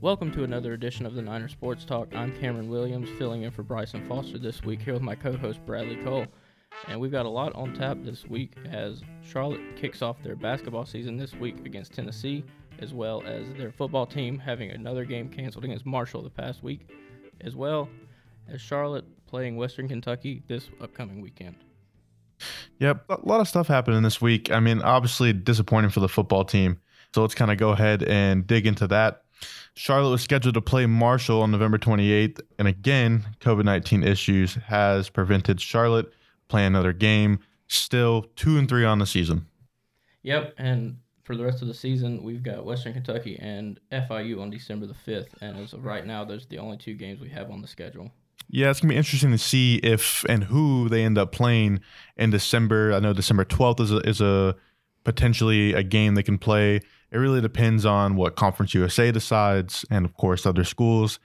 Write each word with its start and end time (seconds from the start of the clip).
Welcome 0.00 0.30
to 0.32 0.44
another 0.44 0.74
edition 0.74 1.06
of 1.06 1.14
the 1.14 1.22
Niner 1.22 1.48
Sports 1.48 1.86
Talk. 1.86 2.14
I'm 2.14 2.38
Cameron 2.38 2.68
Williams, 2.68 3.08
filling 3.18 3.44
in 3.44 3.50
for 3.50 3.62
Bryson 3.62 4.06
Foster 4.06 4.38
this 4.38 4.62
week 4.62 4.82
here 4.82 4.92
with 4.92 5.02
my 5.02 5.14
co-host 5.14 5.64
Bradley 5.64 5.96
Cole. 5.96 6.26
And 6.86 7.00
we've 7.00 7.10
got 7.10 7.24
a 7.24 7.30
lot 7.30 7.54
on 7.54 7.72
tap 7.72 7.96
this 8.02 8.26
week 8.26 8.52
as 8.70 9.00
Charlotte 9.22 9.76
kicks 9.76 10.02
off 10.02 10.22
their 10.22 10.36
basketball 10.36 10.84
season 10.84 11.16
this 11.16 11.34
week 11.34 11.64
against 11.64 11.94
Tennessee, 11.94 12.44
as 12.78 12.92
well 12.92 13.22
as 13.26 13.46
their 13.54 13.72
football 13.72 14.06
team 14.06 14.38
having 14.38 14.70
another 14.70 15.04
game 15.04 15.28
canceled 15.28 15.64
against 15.64 15.86
Marshall 15.86 16.22
the 16.22 16.30
past 16.30 16.62
week, 16.62 16.88
as 17.40 17.56
well 17.56 17.88
as 18.48 18.60
Charlotte 18.60 19.04
playing 19.26 19.56
Western 19.56 19.88
Kentucky 19.88 20.42
this 20.48 20.68
upcoming 20.80 21.20
weekend. 21.20 21.56
Yep, 22.78 23.04
a 23.08 23.18
lot 23.24 23.40
of 23.40 23.48
stuff 23.48 23.66
happening 23.66 24.02
this 24.02 24.20
week. 24.20 24.50
I 24.52 24.60
mean, 24.60 24.80
obviously 24.82 25.32
disappointing 25.32 25.90
for 25.90 26.00
the 26.00 26.08
football 26.08 26.44
team. 26.44 26.78
So 27.14 27.22
let's 27.22 27.34
kind 27.34 27.50
of 27.50 27.58
go 27.58 27.70
ahead 27.70 28.02
and 28.02 28.46
dig 28.46 28.66
into 28.66 28.86
that. 28.88 29.22
Charlotte 29.74 30.10
was 30.10 30.22
scheduled 30.22 30.54
to 30.54 30.60
play 30.60 30.86
Marshall 30.86 31.42
on 31.42 31.50
November 31.50 31.78
28th, 31.78 32.40
and 32.58 32.66
again, 32.66 33.24
COVID 33.40 33.64
19 33.64 34.02
issues 34.02 34.54
has 34.54 35.08
prevented 35.08 35.60
Charlotte 35.60 36.12
playing 36.48 36.68
another 36.68 36.92
game. 36.92 37.38
Still 37.68 38.26
two 38.34 38.58
and 38.58 38.68
three 38.68 38.84
on 38.84 38.98
the 38.98 39.06
season. 39.06 39.46
Yep, 40.22 40.54
and 40.58 40.98
for 41.28 41.36
the 41.36 41.44
rest 41.44 41.60
of 41.60 41.68
the 41.68 41.74
season, 41.74 42.22
we've 42.22 42.42
got 42.42 42.64
Western 42.64 42.94
Kentucky 42.94 43.38
and 43.38 43.78
FIU 43.92 44.40
on 44.40 44.48
December 44.48 44.86
the 44.86 44.94
5th, 44.94 45.28
and 45.42 45.58
as 45.58 45.74
of 45.74 45.84
right 45.84 46.06
now, 46.06 46.24
those 46.24 46.46
are 46.46 46.48
the 46.48 46.56
only 46.58 46.78
two 46.78 46.94
games 46.94 47.20
we 47.20 47.28
have 47.28 47.50
on 47.50 47.60
the 47.60 47.68
schedule. 47.68 48.10
Yeah, 48.48 48.70
it's 48.70 48.80
gonna 48.80 48.94
be 48.94 48.96
interesting 48.96 49.30
to 49.32 49.38
see 49.38 49.76
if 49.76 50.24
and 50.24 50.44
who 50.44 50.88
they 50.88 51.04
end 51.04 51.18
up 51.18 51.30
playing 51.30 51.80
in 52.16 52.30
December. 52.30 52.94
I 52.94 53.00
know 53.00 53.12
December 53.12 53.44
12th 53.44 53.80
is 53.80 53.92
a, 53.92 53.98
is 54.08 54.20
a 54.22 54.56
potentially 55.04 55.74
a 55.74 55.82
game 55.82 56.14
they 56.14 56.22
can 56.22 56.38
play. 56.38 56.76
It 56.76 57.18
really 57.18 57.42
depends 57.42 57.84
on 57.84 58.16
what 58.16 58.34
Conference 58.34 58.72
USA 58.72 59.12
decides 59.12 59.84
and, 59.90 60.06
of 60.06 60.14
course, 60.14 60.46
other 60.46 60.64
schools. 60.64 61.18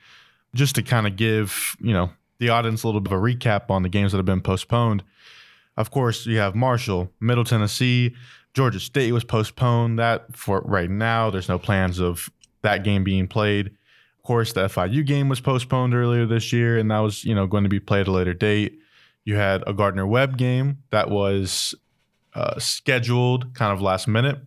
Just 0.53 0.75
to 0.75 0.83
kind 0.83 1.07
of 1.07 1.15
give, 1.15 1.77
you 1.79 1.93
know, 1.93 2.11
the 2.39 2.49
audience 2.49 2.83
a 2.83 2.87
little 2.87 2.99
bit 2.99 3.13
of 3.13 3.19
a 3.19 3.21
recap 3.21 3.69
on 3.69 3.83
the 3.83 3.89
games 3.89 4.11
that 4.11 4.17
have 4.17 4.25
been 4.25 4.41
postponed. 4.41 5.01
Of 5.77 5.91
course, 5.91 6.25
you 6.25 6.39
have 6.39 6.55
Marshall, 6.55 7.09
Middle 7.21 7.45
Tennessee, 7.45 8.15
Georgia 8.53 8.79
State 8.79 9.11
was 9.11 9.23
postponed. 9.23 9.99
That 9.99 10.35
for 10.35 10.61
right 10.61 10.89
now, 10.89 11.29
there's 11.29 11.49
no 11.49 11.59
plans 11.59 11.99
of 11.99 12.29
that 12.61 12.83
game 12.83 13.03
being 13.03 13.27
played. 13.27 13.67
Of 13.67 14.23
course, 14.23 14.53
the 14.53 14.67
FIU 14.67 15.05
game 15.05 15.27
was 15.27 15.41
postponed 15.41 15.93
earlier 15.93 16.25
this 16.25 16.53
year, 16.53 16.77
and 16.77 16.89
that 16.91 16.99
was, 16.99 17.25
you 17.25 17.35
know, 17.35 17.45
going 17.45 17.63
to 17.63 17.69
be 17.69 17.79
played 17.79 18.01
at 18.01 18.07
a 18.07 18.11
later 18.11 18.33
date. 18.33 18.79
You 19.25 19.35
had 19.35 19.63
a 19.67 19.73
Gardner 19.73 20.07
Webb 20.07 20.37
game 20.37 20.79
that 20.91 21.09
was 21.09 21.75
uh, 22.33 22.57
scheduled 22.59 23.53
kind 23.53 23.73
of 23.73 23.81
last 23.81 24.07
minute 24.07 24.39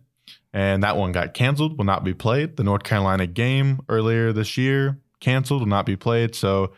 and 0.53 0.81
that 0.81 0.97
one 0.97 1.11
got 1.11 1.35
canceled, 1.35 1.77
will 1.77 1.85
not 1.85 2.03
be 2.03 2.15
played. 2.15 2.57
The 2.57 2.63
North 2.63 2.83
Carolina 2.83 3.27
game 3.27 3.79
earlier 3.89 4.33
this 4.33 4.57
year 4.57 4.97
canceled, 5.19 5.61
will 5.61 5.67
not 5.67 5.85
be 5.85 5.95
played. 5.95 6.33
So 6.33 6.73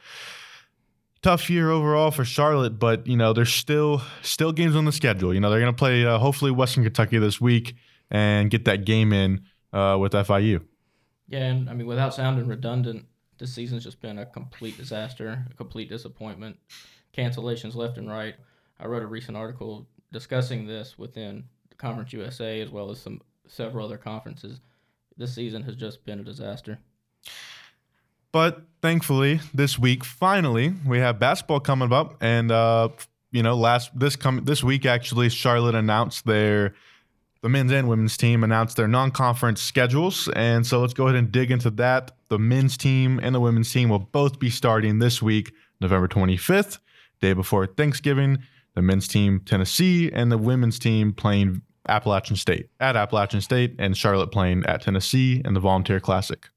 tough 1.21 1.49
year 1.49 1.69
overall 1.69 2.11
for 2.11 2.25
Charlotte, 2.25 2.79
but 2.79 3.07
you 3.07 3.17
know 3.17 3.33
there's 3.33 3.53
still 3.53 4.01
still 4.21 4.51
games 4.51 4.75
on 4.75 4.85
the 4.85 4.91
schedule. 4.91 5.33
You 5.33 5.39
know 5.39 5.49
they're 5.49 5.59
going 5.59 5.73
to 5.73 5.77
play 5.77 6.05
uh, 6.05 6.17
hopefully 6.17 6.51
Western 6.51 6.83
Kentucky 6.83 7.17
this 7.17 7.39
week 7.39 7.75
and 8.09 8.49
get 8.49 8.65
that 8.65 8.85
game 8.85 9.13
in 9.13 9.41
uh, 9.73 9.97
with 9.99 10.13
FIU. 10.13 10.63
Yeah, 11.27 11.45
and 11.45 11.69
I 11.69 11.73
mean 11.73 11.87
without 11.87 12.13
sounding 12.13 12.47
redundant, 12.47 13.05
this 13.37 13.53
season's 13.53 13.83
just 13.83 14.01
been 14.01 14.19
a 14.19 14.25
complete 14.25 14.77
disaster, 14.77 15.45
a 15.49 15.53
complete 15.55 15.89
disappointment, 15.89 16.57
cancellations 17.15 17.75
left 17.75 17.97
and 17.97 18.09
right. 18.09 18.35
I 18.79 18.87
wrote 18.87 19.03
a 19.03 19.07
recent 19.07 19.37
article 19.37 19.87
discussing 20.11 20.65
this 20.65 20.97
within 20.97 21.43
Conference 21.77 22.13
USA 22.13 22.61
as 22.61 22.69
well 22.69 22.89
as 22.91 22.99
some 22.99 23.21
several 23.47 23.85
other 23.85 23.97
conferences. 23.97 24.61
This 25.17 25.33
season 25.33 25.63
has 25.63 25.75
just 25.75 26.05
been 26.05 26.19
a 26.19 26.23
disaster. 26.23 26.79
But 28.31 28.61
thankfully, 28.81 29.39
this 29.53 29.79
week 29.79 30.03
finally 30.03 30.73
we 30.85 30.99
have 30.99 31.19
basketball 31.19 31.59
coming 31.59 31.91
up, 31.91 32.21
and 32.21 32.51
uh, 32.51 32.89
you 33.31 33.43
know, 33.43 33.55
last 33.55 33.97
this 33.97 34.15
come 34.15 34.43
this 34.45 34.63
week 34.63 34.85
actually, 34.85 35.29
Charlotte 35.29 35.75
announced 35.75 36.25
their 36.25 36.73
the 37.41 37.49
men's 37.49 37.71
and 37.71 37.87
women's 37.87 38.17
team 38.17 38.43
announced 38.43 38.75
their 38.75 38.87
non-conference 38.87 39.61
schedules, 39.61 40.27
and 40.35 40.65
so 40.65 40.81
let's 40.81 40.93
go 40.93 41.05
ahead 41.05 41.15
and 41.15 41.31
dig 41.31 41.51
into 41.51 41.69
that. 41.71 42.11
The 42.27 42.37
men's 42.39 42.77
team 42.77 43.19
and 43.23 43.33
the 43.33 43.39
women's 43.39 43.71
team 43.71 43.89
will 43.89 43.99
both 43.99 44.39
be 44.39 44.49
starting 44.49 44.99
this 44.99 45.21
week, 45.21 45.53
November 45.79 46.07
25th, 46.07 46.79
day 47.21 47.33
before 47.33 47.65
Thanksgiving. 47.65 48.39
The 48.75 48.81
men's 48.81 49.07
team 49.07 49.41
Tennessee 49.45 50.11
and 50.11 50.31
the 50.31 50.37
women's 50.37 50.79
team 50.79 51.13
playing 51.13 51.63
Appalachian 51.87 52.35
State 52.35 52.69
at 52.79 52.95
Appalachian 52.95 53.41
State 53.41 53.75
and 53.79 53.97
Charlotte 53.97 54.31
playing 54.31 54.65
at 54.65 54.81
Tennessee 54.83 55.41
in 55.43 55.53
the 55.53 55.59
Volunteer 55.59 55.99
Classic. 55.99 56.49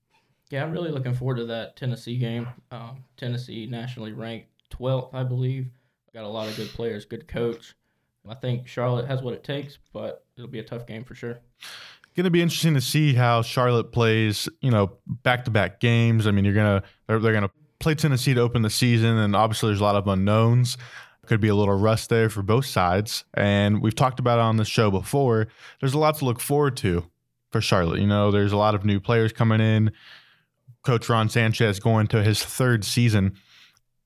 Yeah, 0.52 0.62
I'm 0.62 0.70
really 0.70 0.90
looking 0.90 1.14
forward 1.14 1.38
to 1.38 1.46
that 1.46 1.76
Tennessee 1.76 2.18
game. 2.18 2.46
Um, 2.70 3.04
Tennessee 3.16 3.66
nationally 3.66 4.12
ranked 4.12 4.48
12th, 4.70 5.14
I 5.14 5.22
believe. 5.22 5.70
Got 6.12 6.24
a 6.24 6.28
lot 6.28 6.46
of 6.46 6.54
good 6.56 6.68
players, 6.68 7.06
good 7.06 7.26
coach. 7.26 7.74
I 8.28 8.34
think 8.34 8.68
Charlotte 8.68 9.06
has 9.06 9.22
what 9.22 9.32
it 9.32 9.44
takes, 9.44 9.78
but 9.94 10.26
it'll 10.36 10.50
be 10.50 10.58
a 10.58 10.62
tough 10.62 10.86
game 10.86 11.04
for 11.04 11.14
sure. 11.14 11.38
Going 12.14 12.24
to 12.24 12.30
be 12.30 12.42
interesting 12.42 12.74
to 12.74 12.82
see 12.82 13.14
how 13.14 13.40
Charlotte 13.40 13.92
plays. 13.92 14.46
You 14.60 14.70
know, 14.70 14.92
back-to-back 15.06 15.80
games. 15.80 16.26
I 16.26 16.32
mean, 16.32 16.44
you're 16.44 16.52
gonna 16.52 16.82
they're, 17.06 17.18
they're 17.18 17.32
gonna 17.32 17.50
play 17.78 17.94
Tennessee 17.94 18.34
to 18.34 18.40
open 18.42 18.60
the 18.60 18.68
season, 18.68 19.16
and 19.16 19.34
obviously 19.34 19.70
there's 19.70 19.80
a 19.80 19.84
lot 19.84 19.96
of 19.96 20.06
unknowns. 20.06 20.76
Could 21.24 21.40
be 21.40 21.48
a 21.48 21.54
little 21.54 21.78
rust 21.78 22.10
there 22.10 22.28
for 22.28 22.42
both 22.42 22.66
sides. 22.66 23.24
And 23.32 23.80
we've 23.80 23.94
talked 23.94 24.20
about 24.20 24.38
it 24.38 24.42
on 24.42 24.58
the 24.58 24.66
show 24.66 24.90
before. 24.90 25.48
There's 25.80 25.94
a 25.94 25.98
lot 25.98 26.18
to 26.18 26.26
look 26.26 26.40
forward 26.40 26.76
to 26.78 27.06
for 27.50 27.62
Charlotte. 27.62 28.00
You 28.00 28.06
know, 28.06 28.30
there's 28.30 28.52
a 28.52 28.58
lot 28.58 28.74
of 28.74 28.84
new 28.84 29.00
players 29.00 29.32
coming 29.32 29.62
in. 29.62 29.92
Coach 30.82 31.08
Ron 31.08 31.28
Sanchez 31.28 31.80
going 31.80 32.06
to 32.08 32.22
his 32.22 32.42
third 32.42 32.84
season. 32.84 33.36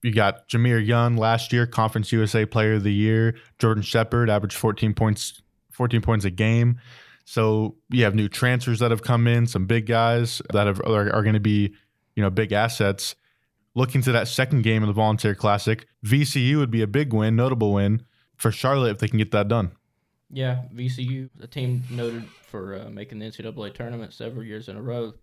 You 0.02 0.12
got 0.12 0.48
Jahmir 0.48 0.84
Young 0.84 1.16
last 1.16 1.52
year, 1.52 1.66
Conference 1.66 2.12
USA 2.12 2.44
Player 2.44 2.74
of 2.74 2.84
the 2.84 2.92
Year. 2.92 3.34
Jordan 3.58 3.82
Shepherd 3.82 4.30
averaged 4.30 4.56
14 4.56 4.94
points, 4.94 5.42
14 5.72 6.00
points 6.00 6.24
a 6.24 6.30
game. 6.30 6.78
So 7.24 7.76
you 7.90 8.04
have 8.04 8.14
new 8.14 8.28
transfers 8.28 8.78
that 8.78 8.90
have 8.90 9.02
come 9.02 9.26
in, 9.26 9.46
some 9.46 9.66
big 9.66 9.86
guys 9.86 10.40
that 10.52 10.66
have, 10.66 10.80
are, 10.80 11.12
are 11.12 11.22
going 11.22 11.34
to 11.34 11.40
be, 11.40 11.74
you 12.14 12.22
know, 12.22 12.30
big 12.30 12.52
assets 12.52 13.16
looking 13.76 14.02
to 14.02 14.10
that 14.10 14.26
second 14.26 14.62
game 14.62 14.82
of 14.82 14.88
the 14.88 14.92
Volunteer 14.92 15.36
Classic, 15.36 15.86
VCU 16.04 16.56
would 16.56 16.70
be 16.70 16.82
a 16.82 16.86
big 16.88 17.12
win, 17.12 17.36
notable 17.36 17.72
win 17.74 18.02
for 18.34 18.50
Charlotte 18.50 18.90
if 18.90 18.98
they 18.98 19.06
can 19.06 19.18
get 19.18 19.30
that 19.30 19.46
done. 19.46 19.70
Yeah, 20.30 20.62
VCU, 20.74 21.28
a 21.40 21.46
team 21.46 21.84
noted 21.88 22.24
for 22.48 22.80
uh, 22.80 22.90
making 22.90 23.20
the 23.20 23.26
NCAA 23.26 23.74
tournament 23.74 24.12
several 24.12 24.42
years 24.42 24.68
in 24.68 24.76
a 24.76 24.82
row, 24.82 25.14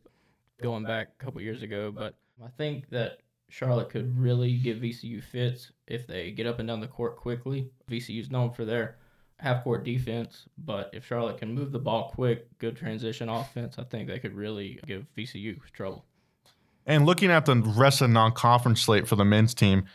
going 0.62 0.84
back 0.84 1.10
a 1.20 1.24
couple 1.24 1.42
years 1.42 1.64
ago. 1.64 1.92
But 1.92 2.16
I 2.44 2.50
think 2.58 2.90
that 2.90 3.20
Charlotte 3.50 3.90
could 3.90 4.18
really 4.18 4.58
give 4.58 4.78
VCU 4.78 5.24
fits 5.24 5.72
if 5.88 6.08
they 6.08 6.32
get 6.32 6.48
up 6.48 6.60
and 6.60 6.68
down 6.68 6.80
the 6.80 6.88
court 6.88 7.18
quickly. 7.18 7.70
VCU's 7.90 8.32
known 8.32 8.52
for 8.52 8.66
their 8.66 8.98
half 9.40 9.64
court 9.64 9.84
defense, 9.84 10.46
but 10.58 10.90
if 10.94 11.06
Charlotte 11.06 11.38
can 11.38 11.54
move 11.54 11.72
the 11.72 11.80
ball 11.80 12.12
quick, 12.16 12.48
good 12.60 12.78
transition 12.78 13.30
offense, 13.30 13.78
I 13.78 13.84
think 13.84 14.08
they 14.08 14.20
could 14.20 14.34
really 14.34 14.80
give 14.88 15.06
VCU 15.18 15.60
trouble. 15.74 16.06
And 16.86 17.06
looking 17.06 17.30
at 17.30 17.46
the 17.46 17.56
rest 17.56 18.02
of 18.02 18.10
the 18.10 18.14
non-conference 18.14 18.82
slate 18.82 19.08
for 19.08 19.16
the 19.16 19.26
men's 19.26 19.54
team, 19.54 19.86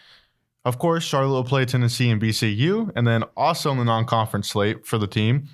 of 0.64 0.78
course, 0.78 1.04
Charlotte 1.04 1.32
will 1.32 1.44
play 1.44 1.64
Tennessee 1.64 2.10
and 2.10 2.20
VCU, 2.20 2.92
and 2.94 3.06
then 3.06 3.24
also 3.36 3.70
in 3.70 3.78
the 3.78 3.84
non-conference 3.84 4.48
slate 4.48 4.86
for 4.86 4.98
the 4.98 5.06
team, 5.06 5.48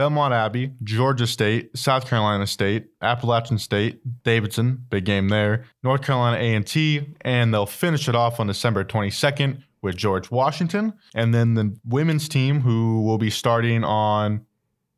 Belmont 0.00 0.32
Abbey, 0.32 0.72
Georgia 0.82 1.26
State, 1.26 1.76
South 1.76 2.08
Carolina 2.08 2.46
State, 2.46 2.86
Appalachian 3.02 3.58
State, 3.58 4.00
Davidson, 4.22 4.82
big 4.88 5.04
game 5.04 5.28
there, 5.28 5.66
North 5.82 6.00
Carolina 6.00 6.38
A&T, 6.38 7.06
and 7.20 7.52
they'll 7.52 7.66
finish 7.66 8.08
it 8.08 8.14
off 8.14 8.40
on 8.40 8.46
December 8.46 8.82
22nd 8.82 9.62
with 9.82 9.98
George 9.98 10.30
Washington, 10.30 10.94
and 11.14 11.34
then 11.34 11.52
the 11.52 11.76
women's 11.84 12.30
team 12.30 12.62
who 12.62 13.02
will 13.02 13.18
be 13.18 13.28
starting 13.28 13.84
on 13.84 14.46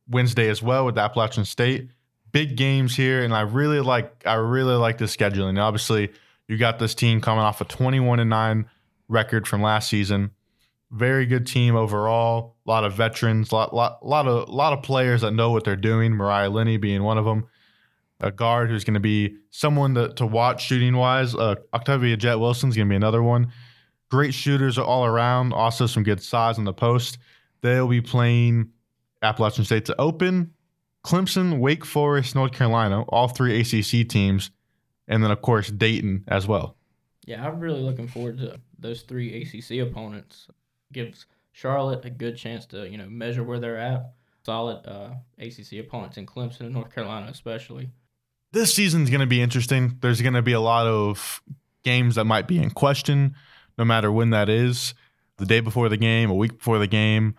Wednesday 0.08 0.48
as 0.48 0.62
well 0.62 0.86
with 0.86 0.96
Appalachian 0.96 1.44
State 1.46 1.90
big 2.30 2.56
games 2.56 2.94
here, 2.94 3.24
and 3.24 3.34
I 3.34 3.40
really 3.40 3.80
like 3.80 4.22
I 4.24 4.34
really 4.34 4.76
like 4.76 4.98
the 4.98 5.06
scheduling. 5.06 5.60
Obviously, 5.60 6.12
you 6.46 6.58
got 6.58 6.78
this 6.78 6.94
team 6.94 7.20
coming 7.20 7.42
off 7.42 7.60
a 7.60 7.64
21 7.64 8.20
and 8.20 8.30
nine 8.30 8.70
record 9.08 9.48
from 9.48 9.62
last 9.62 9.88
season. 9.88 10.30
Very 10.92 11.26
good 11.26 11.46
team 11.46 11.74
overall. 11.74 12.56
A 12.66 12.70
lot 12.70 12.84
of 12.84 12.92
veterans, 12.92 13.50
lot 13.50 13.74
lot 13.74 14.04
lot 14.06 14.28
of 14.28 14.48
a 14.48 14.52
lot 14.52 14.72
of 14.72 14.82
players 14.82 15.22
that 15.22 15.32
know 15.32 15.50
what 15.50 15.64
they're 15.64 15.74
doing. 15.74 16.12
Mariah 16.12 16.50
Linney 16.50 16.76
being 16.76 17.02
one 17.02 17.18
of 17.18 17.24
them. 17.24 17.46
A 18.20 18.30
guard 18.30 18.70
who's 18.70 18.84
going 18.84 18.94
to 18.94 19.00
be 19.00 19.36
someone 19.50 19.94
to, 19.94 20.12
to 20.14 20.26
watch 20.26 20.64
shooting 20.64 20.96
wise. 20.96 21.34
Uh, 21.34 21.56
Octavia 21.74 22.16
Jett 22.16 22.38
Wilson's 22.38 22.76
going 22.76 22.86
to 22.86 22.92
be 22.92 22.96
another 22.96 23.22
one. 23.22 23.50
Great 24.10 24.32
shooters 24.32 24.78
all 24.78 25.04
around. 25.04 25.52
Also 25.52 25.86
some 25.86 26.04
good 26.04 26.22
size 26.22 26.56
on 26.56 26.64
the 26.64 26.72
post. 26.72 27.18
They'll 27.62 27.88
be 27.88 28.00
playing 28.00 28.70
Appalachian 29.22 29.64
State 29.64 29.86
to 29.86 30.00
open 30.00 30.52
Clemson, 31.04 31.58
Wake 31.58 31.84
Forest, 31.84 32.34
North 32.34 32.52
Carolina, 32.52 33.02
all 33.08 33.28
three 33.28 33.60
ACC 33.60 34.08
teams, 34.08 34.50
and 35.08 35.22
then 35.22 35.30
of 35.30 35.42
course 35.42 35.68
Dayton 35.68 36.24
as 36.28 36.46
well. 36.46 36.76
Yeah, 37.24 37.46
I'm 37.46 37.60
really 37.60 37.80
looking 37.80 38.08
forward 38.08 38.38
to 38.38 38.60
those 38.78 39.02
three 39.02 39.42
ACC 39.42 39.86
opponents. 39.86 40.48
Gives 40.92 41.26
Charlotte 41.52 42.04
a 42.04 42.10
good 42.10 42.36
chance 42.36 42.66
to 42.66 42.88
you 42.88 42.98
know 42.98 43.08
measure 43.08 43.42
where 43.42 43.60
they're 43.60 43.78
at. 43.78 44.12
Solid 44.44 44.86
uh, 44.86 45.10
ACC 45.38 45.78
opponents 45.78 46.16
in 46.16 46.26
Clemson 46.26 46.60
and 46.60 46.72
North 46.72 46.92
Carolina, 46.92 47.28
especially. 47.30 47.90
This 48.50 48.74
season's 48.74 49.08
going 49.08 49.20
to 49.20 49.26
be 49.26 49.40
interesting. 49.40 49.98
There's 50.00 50.20
going 50.20 50.34
to 50.34 50.42
be 50.42 50.52
a 50.52 50.60
lot 50.60 50.86
of 50.86 51.40
games 51.84 52.16
that 52.16 52.24
might 52.24 52.48
be 52.48 52.58
in 52.58 52.70
question, 52.70 53.34
no 53.78 53.84
matter 53.84 54.10
when 54.10 54.30
that 54.30 54.48
is. 54.48 54.94
The 55.38 55.46
day 55.46 55.60
before 55.60 55.88
the 55.88 55.96
game, 55.96 56.28
a 56.28 56.34
week 56.34 56.58
before 56.58 56.78
the 56.78 56.86
game. 56.86 57.36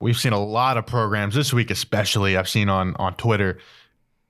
We've 0.00 0.16
seen 0.16 0.32
a 0.32 0.42
lot 0.42 0.76
of 0.76 0.86
programs 0.86 1.34
this 1.34 1.52
week, 1.52 1.70
especially. 1.70 2.36
I've 2.36 2.48
seen 2.48 2.68
on 2.68 2.96
on 2.96 3.14
Twitter 3.14 3.58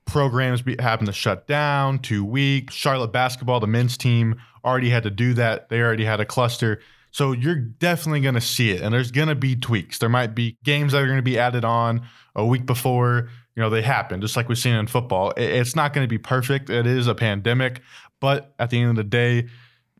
programs 0.09 0.61
be, 0.61 0.75
having 0.79 1.05
to 1.05 1.13
shut 1.13 1.47
down 1.47 1.99
two 1.99 2.25
weeks. 2.25 2.73
Charlotte 2.73 3.13
basketball, 3.13 3.59
the 3.59 3.67
men's 3.67 3.97
team, 3.97 4.35
already 4.65 4.89
had 4.89 5.03
to 5.03 5.09
do 5.09 5.33
that. 5.35 5.69
They 5.69 5.79
already 5.79 6.05
had 6.05 6.19
a 6.19 6.25
cluster. 6.25 6.81
So 7.11 7.31
you're 7.31 7.55
definitely 7.55 8.21
going 8.21 8.35
to 8.35 8.41
see 8.41 8.71
it, 8.71 8.81
and 8.81 8.93
there's 8.93 9.11
going 9.11 9.29
to 9.29 9.35
be 9.35 9.55
tweaks. 9.55 9.97
There 9.97 10.09
might 10.09 10.35
be 10.35 10.57
games 10.63 10.91
that 10.91 11.01
are 11.01 11.07
going 11.07 11.17
to 11.17 11.23
be 11.23 11.39
added 11.39 11.65
on 11.65 12.01
a 12.35 12.45
week 12.45 12.65
before. 12.65 13.29
You 13.55 13.63
know 13.63 13.69
they 13.69 13.81
happen, 13.81 14.21
just 14.21 14.37
like 14.37 14.47
we've 14.47 14.57
seen 14.57 14.75
in 14.75 14.87
football. 14.87 15.33
It's 15.35 15.75
not 15.75 15.93
going 15.93 16.05
to 16.05 16.09
be 16.09 16.17
perfect. 16.17 16.69
It 16.69 16.85
is 16.85 17.07
a 17.07 17.15
pandemic, 17.15 17.81
but 18.19 18.53
at 18.59 18.69
the 18.69 18.79
end 18.79 18.91
of 18.91 18.95
the 18.95 19.03
day, 19.03 19.47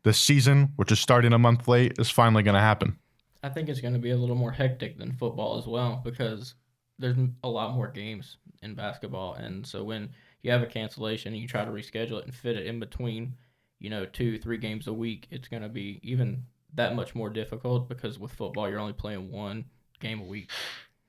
the 0.02 0.12
season, 0.12 0.72
which 0.76 0.90
is 0.92 1.00
starting 1.00 1.32
a 1.32 1.38
month 1.38 1.68
late, 1.68 1.92
is 1.98 2.10
finally 2.10 2.42
going 2.42 2.54
to 2.54 2.60
happen. 2.60 2.96
I 3.42 3.48
think 3.48 3.68
it's 3.68 3.80
going 3.80 3.94
to 3.94 4.00
be 4.00 4.10
a 4.10 4.16
little 4.16 4.36
more 4.36 4.52
hectic 4.52 4.98
than 4.98 5.12
football 5.12 5.58
as 5.58 5.66
well 5.66 6.00
because 6.04 6.54
there's 6.98 7.16
a 7.42 7.48
lot 7.48 7.74
more 7.74 7.88
games 7.88 8.36
in 8.62 8.74
basketball, 8.74 9.34
and 9.34 9.66
so 9.66 9.82
when 9.84 10.10
you 10.42 10.50
have 10.50 10.62
a 10.62 10.66
cancellation 10.66 11.32
and 11.32 11.42
you 11.42 11.48
try 11.48 11.64
to 11.64 11.70
reschedule 11.70 12.18
it 12.18 12.24
and 12.24 12.34
fit 12.34 12.56
it 12.56 12.66
in 12.66 12.80
between, 12.80 13.34
you 13.78 13.90
know, 13.90 14.06
two 14.06 14.38
three 14.38 14.58
games 14.58 14.86
a 14.86 14.92
week, 14.92 15.26
it's 15.30 15.48
going 15.48 15.62
to 15.62 15.68
be 15.68 16.00
even 16.02 16.44
that 16.74 16.94
much 16.94 17.14
more 17.14 17.30
difficult 17.30 17.88
because 17.88 18.18
with 18.18 18.32
football 18.32 18.68
you're 18.68 18.78
only 18.78 18.92
playing 18.92 19.30
one 19.30 19.64
game 20.00 20.20
a 20.20 20.24
week. 20.24 20.50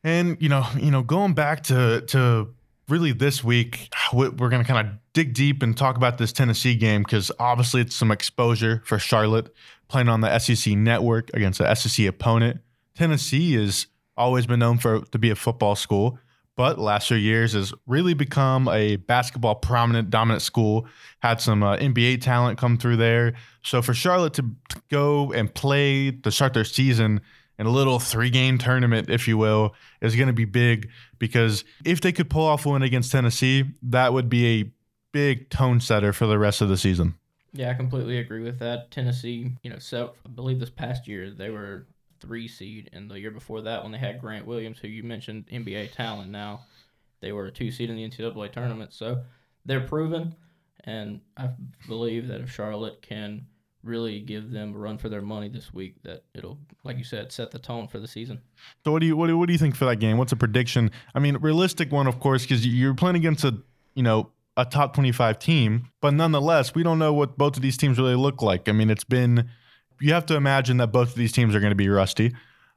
And 0.03 0.37
you 0.39 0.49
know, 0.49 0.65
you 0.77 0.91
know, 0.91 1.03
going 1.03 1.33
back 1.33 1.63
to 1.63 2.01
to 2.07 2.53
really 2.87 3.13
this 3.13 3.43
week, 3.43 3.93
we're 4.13 4.29
going 4.31 4.63
to 4.63 4.67
kind 4.67 4.87
of 4.87 4.93
dig 5.13 5.33
deep 5.33 5.63
and 5.63 5.75
talk 5.75 5.95
about 5.95 6.17
this 6.17 6.31
Tennessee 6.31 6.75
game 6.75 7.03
because 7.03 7.31
obviously 7.39 7.81
it's 7.81 7.95
some 7.95 8.11
exposure 8.11 8.81
for 8.85 8.99
Charlotte 8.99 9.53
playing 9.87 10.09
on 10.09 10.21
the 10.21 10.39
SEC 10.39 10.73
network 10.73 11.29
against 11.33 11.59
an 11.59 11.75
SEC 11.75 12.05
opponent. 12.05 12.61
Tennessee 12.95 13.53
has 13.53 13.87
always 14.17 14.45
been 14.45 14.59
known 14.59 14.77
for 14.77 15.01
to 15.01 15.17
be 15.17 15.29
a 15.29 15.35
football 15.35 15.75
school, 15.75 16.19
but 16.55 16.77
last 16.77 17.07
few 17.07 17.17
years 17.17 17.53
has 17.53 17.73
really 17.87 18.13
become 18.13 18.67
a 18.67 18.97
basketball 18.97 19.55
prominent, 19.55 20.09
dominant 20.09 20.41
school. 20.41 20.87
Had 21.19 21.39
some 21.41 21.63
uh, 21.63 21.77
NBA 21.77 22.21
talent 22.21 22.57
come 22.59 22.77
through 22.77 22.97
there. 22.97 23.33
So 23.63 23.81
for 23.81 23.93
Charlotte 23.93 24.33
to, 24.33 24.43
to 24.69 24.81
go 24.89 25.31
and 25.31 25.53
play 25.53 26.11
to 26.11 26.31
start 26.31 26.53
their 26.53 26.65
season 26.65 27.21
in 27.57 27.65
a 27.67 27.69
little 27.69 27.99
three 27.99 28.29
game 28.29 28.57
tournament, 28.57 29.09
if 29.09 29.27
you 29.27 29.37
will, 29.37 29.75
is 30.01 30.15
going 30.15 30.27
to 30.27 30.33
be 30.33 30.45
big 30.45 30.89
because 31.19 31.63
if 31.85 32.01
they 32.01 32.11
could 32.11 32.29
pull 32.29 32.45
off 32.45 32.65
a 32.65 32.69
win 32.69 32.81
against 32.81 33.11
Tennessee, 33.11 33.65
that 33.83 34.13
would 34.13 34.29
be 34.29 34.61
a 34.61 34.71
big 35.11 35.49
tone 35.49 35.79
setter 35.79 36.13
for 36.13 36.27
the 36.27 36.39
rest 36.39 36.61
of 36.61 36.69
the 36.69 36.77
season. 36.77 37.15
Yeah, 37.53 37.69
I 37.69 37.73
completely 37.73 38.17
agree 38.17 38.43
with 38.43 38.59
that. 38.59 38.91
Tennessee, 38.91 39.51
you 39.61 39.69
know, 39.69 39.79
so 39.79 40.13
I 40.25 40.29
believe 40.29 40.59
this 40.59 40.69
past 40.69 41.07
year 41.07 41.29
they 41.29 41.49
were 41.49 41.85
three 42.21 42.47
seed, 42.47 42.89
and 42.93 43.09
the 43.09 43.19
year 43.19 43.31
before 43.31 43.61
that, 43.61 43.83
when 43.83 43.91
they 43.91 43.97
had 43.97 44.21
Grant 44.21 44.45
Williams, 44.45 44.79
who 44.79 44.87
you 44.87 45.03
mentioned 45.03 45.47
NBA 45.51 45.93
talent, 45.93 46.31
now 46.31 46.61
they 47.19 47.31
were 47.31 47.47
a 47.47 47.51
two 47.51 47.71
seed 47.71 47.89
in 47.89 47.95
the 47.95 48.07
NCAA 48.07 48.51
tournament. 48.51 48.93
So 48.93 49.21
they're 49.65 49.81
proven, 49.81 50.35
and 50.83 51.21
I 51.37 51.49
believe 51.87 52.27
that 52.27 52.41
if 52.41 52.51
Charlotte 52.51 53.01
can 53.01 53.47
really 53.83 54.19
give 54.19 54.51
them 54.51 54.75
a 54.75 54.77
run 54.77 54.97
for 54.97 55.09
their 55.09 55.21
money 55.21 55.49
this 55.49 55.73
week, 55.73 55.95
that 56.03 56.23
it'll, 56.33 56.59
like 56.83 56.97
you 56.97 57.03
said, 57.03 57.31
set 57.31 57.51
the 57.51 57.59
tone 57.59 57.87
for 57.87 57.99
the 57.99 58.07
season. 58.07 58.39
So 58.85 58.91
what 58.91 58.99
do 58.99 59.07
you 59.07 59.17
what 59.17 59.27
do, 59.27 59.37
what 59.37 59.47
do 59.47 59.53
you 59.53 59.59
think 59.59 59.75
for 59.75 59.85
that 59.85 59.97
game? 59.97 60.17
What's 60.17 60.31
a 60.31 60.37
prediction? 60.37 60.91
I 61.15 61.19
mean, 61.19 61.37
realistic 61.37 61.91
one, 61.91 62.07
of 62.07 62.19
course, 62.19 62.43
because 62.43 62.65
you're 62.65 62.93
playing 62.93 63.15
against 63.15 63.43
a 63.43 63.57
you 63.95 64.03
know 64.03 64.31
a 64.57 64.65
top 64.65 64.93
25 64.93 65.39
team, 65.39 65.87
but 66.01 66.13
nonetheless, 66.13 66.75
we 66.75 66.83
don't 66.83 66.99
know 66.99 67.13
what 67.13 67.37
both 67.37 67.55
of 67.55 67.61
these 67.61 67.77
teams 67.77 67.97
really 67.97 68.15
look 68.15 68.41
like. 68.41 68.67
I 68.67 68.73
mean, 68.73 68.89
it's 68.89 69.05
been 69.05 69.49
you 70.01 70.13
have 70.13 70.25
to 70.27 70.35
imagine 70.35 70.77
that 70.77 70.87
both 70.87 71.09
of 71.09 71.15
these 71.15 71.31
teams 71.31 71.55
are 71.55 71.59
going 71.59 71.71
to 71.71 71.75
be 71.75 71.89
rusty. 71.89 72.33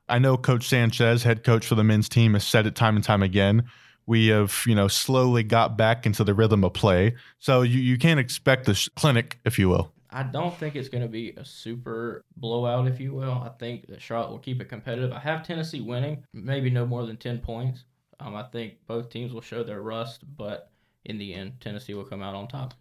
I 0.08 0.18
know 0.18 0.36
Coach 0.36 0.68
Sanchez, 0.68 1.22
head 1.22 1.44
coach 1.44 1.66
for 1.66 1.74
the 1.74 1.84
men's 1.84 2.08
team, 2.08 2.34
has 2.34 2.44
said 2.44 2.66
it 2.66 2.74
time 2.74 2.96
and 2.96 3.04
time 3.04 3.22
again. 3.22 3.64
We 4.06 4.28
have, 4.28 4.64
you 4.66 4.74
know, 4.74 4.86
slowly 4.86 5.42
got 5.42 5.78
back 5.78 6.04
into 6.04 6.24
the 6.24 6.34
rhythm 6.34 6.62
of 6.62 6.74
play. 6.74 7.14
So 7.38 7.62
you, 7.62 7.80
you 7.80 7.96
can't 7.96 8.20
expect 8.20 8.66
this 8.66 8.88
clinic, 8.88 9.38
if 9.46 9.58
you 9.58 9.70
will. 9.70 9.92
I 10.10 10.22
don't 10.22 10.54
think 10.56 10.76
it's 10.76 10.88
going 10.88 11.02
to 11.02 11.08
be 11.08 11.30
a 11.30 11.44
super 11.44 12.22
blowout, 12.36 12.86
if 12.86 13.00
you 13.00 13.14
will. 13.14 13.32
I 13.32 13.48
think 13.58 13.88
that 13.88 14.02
Charlotte 14.02 14.30
will 14.30 14.38
keep 14.38 14.60
it 14.60 14.68
competitive. 14.68 15.10
I 15.10 15.18
have 15.20 15.44
Tennessee 15.44 15.80
winning, 15.80 16.22
maybe 16.34 16.70
no 16.70 16.86
more 16.86 17.06
than 17.06 17.16
10 17.16 17.38
points. 17.38 17.84
Um, 18.20 18.36
I 18.36 18.44
think 18.44 18.74
both 18.86 19.10
teams 19.10 19.32
will 19.32 19.40
show 19.40 19.64
their 19.64 19.82
rust, 19.82 20.22
but 20.36 20.70
in 21.04 21.18
the 21.18 21.34
end, 21.34 21.54
Tennessee 21.60 21.94
will 21.94 22.04
come 22.04 22.22
out 22.22 22.34
on 22.34 22.46
top. 22.46 22.74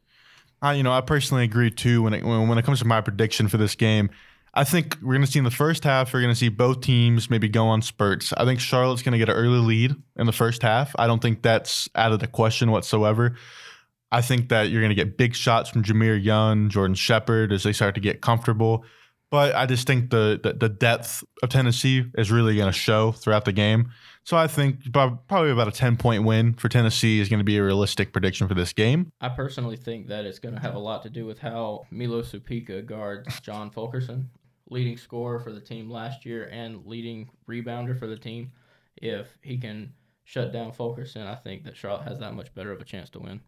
I, 0.61 0.73
you 0.73 0.83
know, 0.83 0.93
I 0.93 1.01
personally 1.01 1.43
agree 1.43 1.71
too. 1.71 2.03
When 2.03 2.13
it 2.13 2.23
when, 2.23 2.47
when 2.47 2.57
it 2.57 2.63
comes 2.63 2.79
to 2.79 2.85
my 2.85 3.01
prediction 3.01 3.49
for 3.49 3.57
this 3.57 3.75
game, 3.75 4.09
I 4.55 4.63
think 4.63 4.97
we're 5.01 5.13
going 5.13 5.25
to 5.25 5.31
see 5.31 5.39
in 5.39 5.45
the 5.45 5.51
first 5.51 5.83
half, 5.83 6.13
we're 6.13 6.21
going 6.21 6.31
to 6.31 6.39
see 6.39 6.49
both 6.49 6.81
teams 6.81 7.29
maybe 7.29 7.49
go 7.49 7.65
on 7.67 7.81
spurts. 7.81 8.33
I 8.33 8.45
think 8.45 8.59
Charlotte's 8.59 9.01
going 9.01 9.13
to 9.13 9.17
get 9.17 9.29
an 9.29 9.35
early 9.35 9.57
lead 9.57 9.95
in 10.15 10.27
the 10.27 10.31
first 10.31 10.61
half. 10.61 10.93
I 10.99 11.07
don't 11.07 11.21
think 11.21 11.41
that's 11.41 11.89
out 11.95 12.11
of 12.11 12.19
the 12.19 12.27
question 12.27 12.69
whatsoever. 12.69 13.35
I 14.11 14.21
think 14.21 14.49
that 14.49 14.69
you're 14.69 14.81
going 14.81 14.91
to 14.91 14.95
get 14.95 15.17
big 15.17 15.33
shots 15.33 15.71
from 15.71 15.83
Jahmir 15.83 16.23
Young, 16.23 16.69
Jordan 16.69 16.93
Shepherd 16.93 17.51
as 17.51 17.63
they 17.63 17.73
start 17.73 17.95
to 17.95 18.01
get 18.01 18.21
comfortable. 18.21 18.85
But 19.31 19.55
I 19.55 19.65
just 19.65 19.87
think 19.87 20.11
the, 20.11 20.39
the, 20.43 20.53
the 20.53 20.69
depth 20.69 21.23
of 21.41 21.49
Tennessee 21.49 22.05
is 22.15 22.31
really 22.31 22.55
going 22.55 22.71
to 22.71 22.77
show 22.77 23.11
throughout 23.11 23.45
the 23.45 23.51
game. 23.51 23.89
So 24.23 24.37
I 24.37 24.45
think 24.45 24.93
probably 24.93 25.49
about 25.49 25.67
a 25.67 25.71
10 25.71 25.97
point 25.97 26.25
win 26.25 26.53
for 26.53 26.69
Tennessee 26.69 27.19
is 27.19 27.27
going 27.27 27.39
to 27.39 27.43
be 27.43 27.57
a 27.57 27.63
realistic 27.63 28.13
prediction 28.13 28.47
for 28.47 28.53
this 28.53 28.71
game. 28.71 29.11
I 29.19 29.29
personally 29.29 29.77
think 29.77 30.09
that 30.09 30.25
it's 30.25 30.37
going 30.37 30.53
to 30.53 30.61
have 30.61 30.75
a 30.75 30.79
lot 30.79 31.01
to 31.01 31.09
do 31.09 31.25
with 31.25 31.39
how 31.39 31.87
Milo 31.89 32.21
Supica 32.21 32.85
guards 32.85 33.39
John 33.39 33.71
Fulkerson 33.71 34.29
leading 34.69 34.97
scorer 34.97 35.39
for 35.39 35.51
the 35.51 35.59
team 35.59 35.89
last 35.89 36.25
year 36.25 36.49
and 36.51 36.85
leading 36.85 37.29
rebounder 37.47 37.97
for 37.97 38.07
the 38.07 38.17
team. 38.17 38.51
If 38.97 39.27
he 39.41 39.57
can 39.57 39.93
shut 40.23 40.53
down 40.53 40.71
Fulkerson, 40.71 41.27
I 41.27 41.35
think 41.35 41.63
that 41.65 41.75
Charlotte 41.75 42.07
has 42.07 42.19
that 42.19 42.33
much 42.33 42.53
better 42.53 42.71
of 42.71 42.81
a 42.81 42.85
chance 42.85 43.09
to 43.11 43.19
win. 43.19 43.41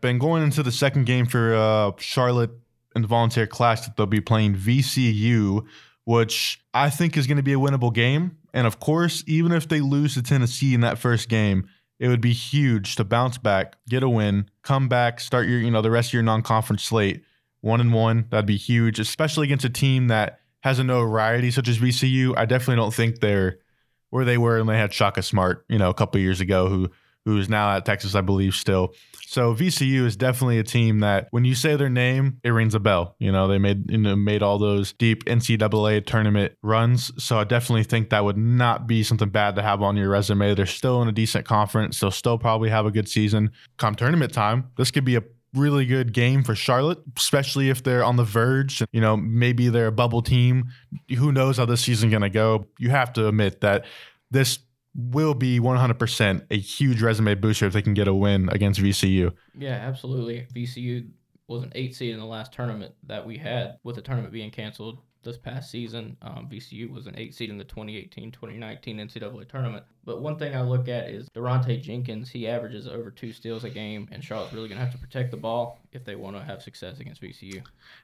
Been 0.00 0.18
going 0.18 0.42
into 0.42 0.62
the 0.62 0.72
second 0.72 1.04
game 1.04 1.26
for 1.26 1.54
uh, 1.54 1.92
Charlotte 1.98 2.52
in 2.96 3.02
the 3.02 3.08
volunteer 3.08 3.46
that 3.46 3.92
they'll 3.96 4.06
be 4.06 4.20
playing 4.20 4.54
VCU, 4.56 5.64
which 6.04 6.62
I 6.72 6.90
think 6.90 7.16
is 7.16 7.26
going 7.26 7.36
to 7.36 7.42
be 7.42 7.52
a 7.52 7.58
winnable 7.58 7.92
game. 7.92 8.38
And 8.52 8.66
of 8.66 8.80
course, 8.80 9.22
even 9.26 9.52
if 9.52 9.68
they 9.68 9.80
lose 9.80 10.14
to 10.14 10.22
Tennessee 10.22 10.74
in 10.74 10.80
that 10.80 10.98
first 10.98 11.28
game, 11.28 11.68
it 11.98 12.08
would 12.08 12.22
be 12.22 12.32
huge 12.32 12.96
to 12.96 13.04
bounce 13.04 13.36
back, 13.36 13.76
get 13.88 14.02
a 14.02 14.08
win, 14.08 14.50
come 14.62 14.88
back, 14.88 15.20
start 15.20 15.46
your, 15.46 15.60
you 15.60 15.70
know, 15.70 15.82
the 15.82 15.90
rest 15.90 16.08
of 16.08 16.14
your 16.14 16.22
non-conference 16.22 16.82
slate 16.82 17.22
one 17.60 17.80
and 17.80 17.92
one. 17.92 18.26
That'd 18.30 18.46
be 18.46 18.56
huge, 18.56 18.98
especially 18.98 19.46
against 19.46 19.64
a 19.64 19.70
team 19.70 20.08
that 20.08 20.40
has 20.60 20.78
a 20.78 20.84
notoriety 20.84 21.50
such 21.50 21.68
as 21.68 21.78
VCU. 21.78 22.34
I 22.36 22.44
definitely 22.44 22.76
don't 22.76 22.94
think 22.94 23.20
they're 23.20 23.58
where 24.10 24.24
they 24.24 24.38
were 24.38 24.58
and 24.58 24.68
they 24.68 24.76
had 24.76 24.92
Shaka 24.92 25.22
Smart, 25.22 25.64
you 25.68 25.78
know, 25.78 25.88
a 25.88 25.94
couple 25.94 26.20
years 26.20 26.40
ago, 26.40 26.68
who 26.68 26.90
who 27.26 27.38
is 27.38 27.48
now 27.48 27.76
at 27.76 27.84
Texas, 27.84 28.14
I 28.14 28.22
believe, 28.22 28.54
still. 28.54 28.94
So 29.26 29.54
VCU 29.54 30.06
is 30.06 30.16
definitely 30.16 30.58
a 30.58 30.64
team 30.64 31.00
that 31.00 31.28
when 31.30 31.44
you 31.44 31.54
say 31.54 31.76
their 31.76 31.90
name, 31.90 32.40
it 32.42 32.50
rings 32.50 32.74
a 32.74 32.80
bell. 32.80 33.14
You 33.18 33.30
know, 33.30 33.46
they 33.46 33.58
made 33.58 33.90
you 33.90 33.98
know, 33.98 34.16
made 34.16 34.42
all 34.42 34.58
those 34.58 34.92
deep 34.94 35.24
NCAA 35.26 36.06
tournament 36.06 36.52
runs. 36.62 37.12
So 37.22 37.38
I 37.38 37.44
definitely 37.44 37.84
think 37.84 38.10
that 38.10 38.24
would 38.24 38.38
not 38.38 38.86
be 38.86 39.02
something 39.02 39.28
bad 39.28 39.54
to 39.56 39.62
have 39.62 39.82
on 39.82 39.96
your 39.96 40.08
resume. 40.08 40.54
They're 40.54 40.66
still 40.66 41.02
in 41.02 41.08
a 41.08 41.12
decent 41.12 41.46
conference. 41.46 42.00
They'll 42.00 42.10
still 42.10 42.38
probably 42.38 42.70
have 42.70 42.86
a 42.86 42.90
good 42.90 43.08
season. 43.08 43.52
Come 43.76 43.94
tournament 43.94 44.32
time, 44.32 44.70
this 44.76 44.90
could 44.90 45.04
be 45.04 45.16
a 45.16 45.22
really 45.54 45.86
good 45.86 46.12
game 46.12 46.42
for 46.42 46.54
Charlotte, 46.54 46.98
especially 47.16 47.70
if 47.70 47.82
they're 47.82 48.04
on 48.04 48.16
the 48.16 48.24
verge. 48.24 48.82
You 48.92 49.00
know, 49.00 49.16
maybe 49.16 49.68
they're 49.68 49.88
a 49.88 49.92
bubble 49.92 50.22
team. 50.22 50.66
Who 51.16 51.32
knows 51.32 51.56
how 51.56 51.64
this 51.64 51.82
season's 51.82 52.10
going 52.10 52.22
to 52.22 52.30
go? 52.30 52.66
You 52.78 52.90
have 52.90 53.12
to 53.14 53.28
admit 53.28 53.60
that 53.62 53.84
this 54.30 54.60
will 54.94 55.34
be 55.34 55.60
100% 55.60 56.46
a 56.50 56.58
huge 56.58 57.02
resume 57.02 57.34
booster 57.36 57.66
if 57.66 57.72
they 57.72 57.82
can 57.82 57.94
get 57.94 58.08
a 58.08 58.14
win 58.14 58.48
against 58.50 58.80
VCU. 58.80 59.32
Yeah, 59.56 59.74
absolutely. 59.74 60.46
VCU 60.54 61.08
was 61.46 61.62
an 61.62 61.72
eight 61.74 61.94
seed 61.94 62.12
in 62.12 62.20
the 62.20 62.26
last 62.26 62.52
tournament 62.52 62.94
that 63.06 63.26
we 63.26 63.36
had, 63.36 63.78
with 63.82 63.96
the 63.96 64.02
tournament 64.02 64.32
being 64.32 64.50
canceled 64.50 64.98
this 65.22 65.36
past 65.36 65.70
season. 65.70 66.16
Um, 66.22 66.48
VCU 66.50 66.90
was 66.90 67.06
an 67.06 67.14
eight 67.16 67.34
seed 67.34 67.50
in 67.50 67.58
the 67.58 67.64
2018 67.64 68.32
2019 68.32 68.98
NCAA 68.98 69.48
tournament. 69.48 69.84
But 70.04 70.22
one 70.22 70.38
thing 70.38 70.54
I 70.54 70.62
look 70.62 70.88
at 70.88 71.08
is 71.10 71.28
De'Riante 71.30 71.80
Jenkins. 71.80 72.30
He 72.30 72.48
averages 72.48 72.86
over 72.88 73.10
two 73.10 73.32
steals 73.32 73.64
a 73.64 73.70
game, 73.70 74.08
and 74.12 74.22
Charlotte's 74.22 74.52
really 74.52 74.68
going 74.68 74.78
to 74.78 74.84
have 74.84 74.94
to 74.94 74.98
protect 74.98 75.30
the 75.30 75.36
ball 75.36 75.78
if 75.92 76.04
they 76.04 76.14
want 76.14 76.36
to 76.36 76.42
have 76.42 76.62
success 76.62 77.00
against 77.00 77.22
VCU. 77.22 77.62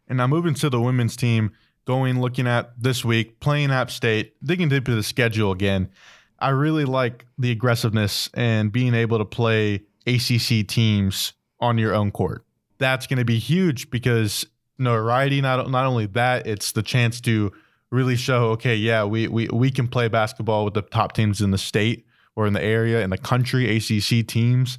And 0.08 0.18
now 0.18 0.26
moving 0.26 0.54
to 0.54 0.70
the 0.70 0.80
women's 0.80 1.16
team, 1.16 1.52
going 1.86 2.20
looking 2.20 2.46
at 2.46 2.72
this 2.80 3.04
week, 3.04 3.40
playing 3.40 3.70
App 3.70 3.90
State, 3.90 4.34
digging 4.44 4.68
deep 4.68 4.88
into 4.88 4.96
the 4.96 5.02
schedule 5.02 5.52
again. 5.52 5.90
I 6.38 6.50
really 6.50 6.84
like 6.84 7.24
the 7.38 7.50
aggressiveness 7.50 8.28
and 8.34 8.70
being 8.70 8.94
able 8.94 9.18
to 9.18 9.24
play 9.24 9.84
ACC 10.06 10.66
teams 10.66 11.32
on 11.60 11.78
your 11.78 11.94
own 11.94 12.10
court. 12.10 12.44
That's 12.78 13.06
going 13.06 13.18
to 13.18 13.24
be 13.24 13.38
huge 13.38 13.90
because 13.90 14.46
notoriety. 14.78 15.40
Not 15.40 15.70
not 15.70 15.86
only 15.86 16.06
that, 16.06 16.46
it's 16.46 16.72
the 16.72 16.82
chance 16.82 17.20
to 17.22 17.52
really 17.90 18.16
show, 18.16 18.50
okay, 18.50 18.76
yeah, 18.76 19.04
we 19.04 19.28
we 19.28 19.48
we 19.48 19.70
can 19.70 19.88
play 19.88 20.08
basketball 20.08 20.64
with 20.64 20.74
the 20.74 20.82
top 20.82 21.12
teams 21.12 21.40
in 21.40 21.50
the 21.50 21.58
state 21.58 22.06
or 22.34 22.46
in 22.46 22.52
the 22.52 22.62
area 22.62 23.02
in 23.02 23.10
the 23.10 23.18
country, 23.18 23.76
ACC 23.76 24.26
teams. 24.26 24.78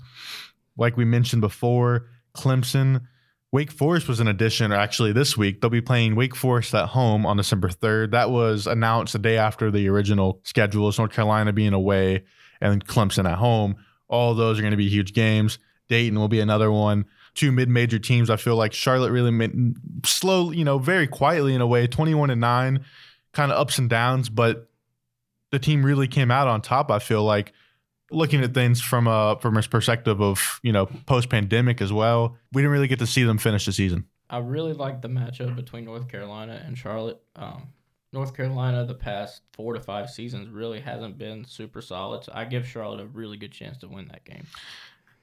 Like 0.78 0.96
we 0.96 1.06
mentioned 1.06 1.42
before, 1.42 2.06
Clemson, 2.36 3.02
Wake 3.52 3.72
Forest 3.72 4.08
was 4.08 4.20
an 4.20 4.28
addition 4.28 4.72
or 4.72 4.76
actually 4.76 5.12
this 5.12 5.36
week. 5.36 5.60
They'll 5.60 5.70
be 5.70 5.82
playing 5.82 6.16
Wake 6.16 6.36
Forest 6.36 6.76
at 6.76 6.90
home 6.90 7.26
on 7.26 7.38
December 7.38 7.70
3rd. 7.70 8.12
That 8.12 8.30
was 8.30 8.68
announced 8.68 9.14
the 9.14 9.20
day 9.20 9.38
after 9.38 9.72
the 9.72 9.90
original 9.90 10.40
schedule. 10.44 10.94
North 10.98 11.12
Carolina 11.12 11.52
being 11.54 11.74
away 11.74 12.24
and 12.62 12.86
Clemson 12.86 13.30
at 13.30 13.38
home. 13.38 13.76
All 14.08 14.36
those 14.36 14.60
are 14.60 14.62
going 14.62 14.72
to 14.72 14.78
be 14.78 14.90
huge 14.90 15.14
games. 15.14 15.58
Dayton 15.90 16.20
will 16.20 16.28
be 16.28 16.40
another 16.40 16.72
one. 16.72 17.06
Two 17.38 17.52
mid-major 17.52 18.00
teams. 18.00 18.30
I 18.30 18.36
feel 18.36 18.56
like 18.56 18.74
Charlotte 18.74 19.12
really 19.12 19.32
made, 19.32 19.54
slow, 20.06 20.52
you 20.52 20.66
know, 20.66 20.80
very 20.80 21.08
quietly 21.08 21.54
in 21.54 21.62
a 21.62 21.68
way, 21.68 21.86
21 21.88 22.32
and 22.32 22.42
9, 22.42 22.84
kind 23.32 23.52
of 23.52 23.58
ups 23.58 23.78
and 23.78 23.90
downs, 23.90 24.28
but 24.28 24.68
the 25.52 25.60
team 25.60 25.86
really 25.86 26.08
came 26.08 26.32
out 26.32 26.48
on 26.48 26.62
top, 26.62 26.92
I 26.92 27.00
feel 27.00 27.24
like 27.24 27.54
looking 28.12 28.42
at 28.42 28.54
things 28.54 28.82
from 28.82 29.08
a 29.08 29.38
from 29.42 29.58
a 29.58 29.62
perspective 29.62 30.22
of 30.22 30.60
you 30.64 30.72
know 30.72 30.86
post 31.06 31.30
pandemic 31.30 31.82
as 31.82 31.92
well. 31.92 32.38
We 32.54 32.62
didn't 32.62 32.72
really 32.72 32.88
get 32.88 33.00
to 33.00 33.08
see 33.08 33.24
them 33.24 33.38
finish 33.38 33.66
the 33.66 33.72
season. 33.72 34.06
I 34.30 34.40
really 34.40 34.74
like 34.74 35.02
the 35.02 35.08
matchup 35.08 35.56
between 35.56 35.86
North 35.86 36.10
Carolina 36.10 36.62
and 36.66 36.78
Charlotte. 36.78 37.22
Um, 37.36 37.70
North 38.14 38.36
Carolina, 38.36 38.86
the 38.86 38.94
past 38.94 39.42
four 39.54 39.74
to 39.74 39.80
five 39.80 40.10
seasons, 40.10 40.50
really 40.50 40.80
hasn't 40.80 41.18
been 41.18 41.46
super 41.46 41.82
solid. 41.82 42.24
So 42.24 42.32
I 42.34 42.46
give 42.46 42.68
Charlotte 42.68 43.02
a 43.02 43.06
really 43.06 43.38
good 43.38 43.52
chance 43.52 43.78
to 43.80 43.88
win 43.88 44.08
that 44.08 44.26
game. 44.26 44.46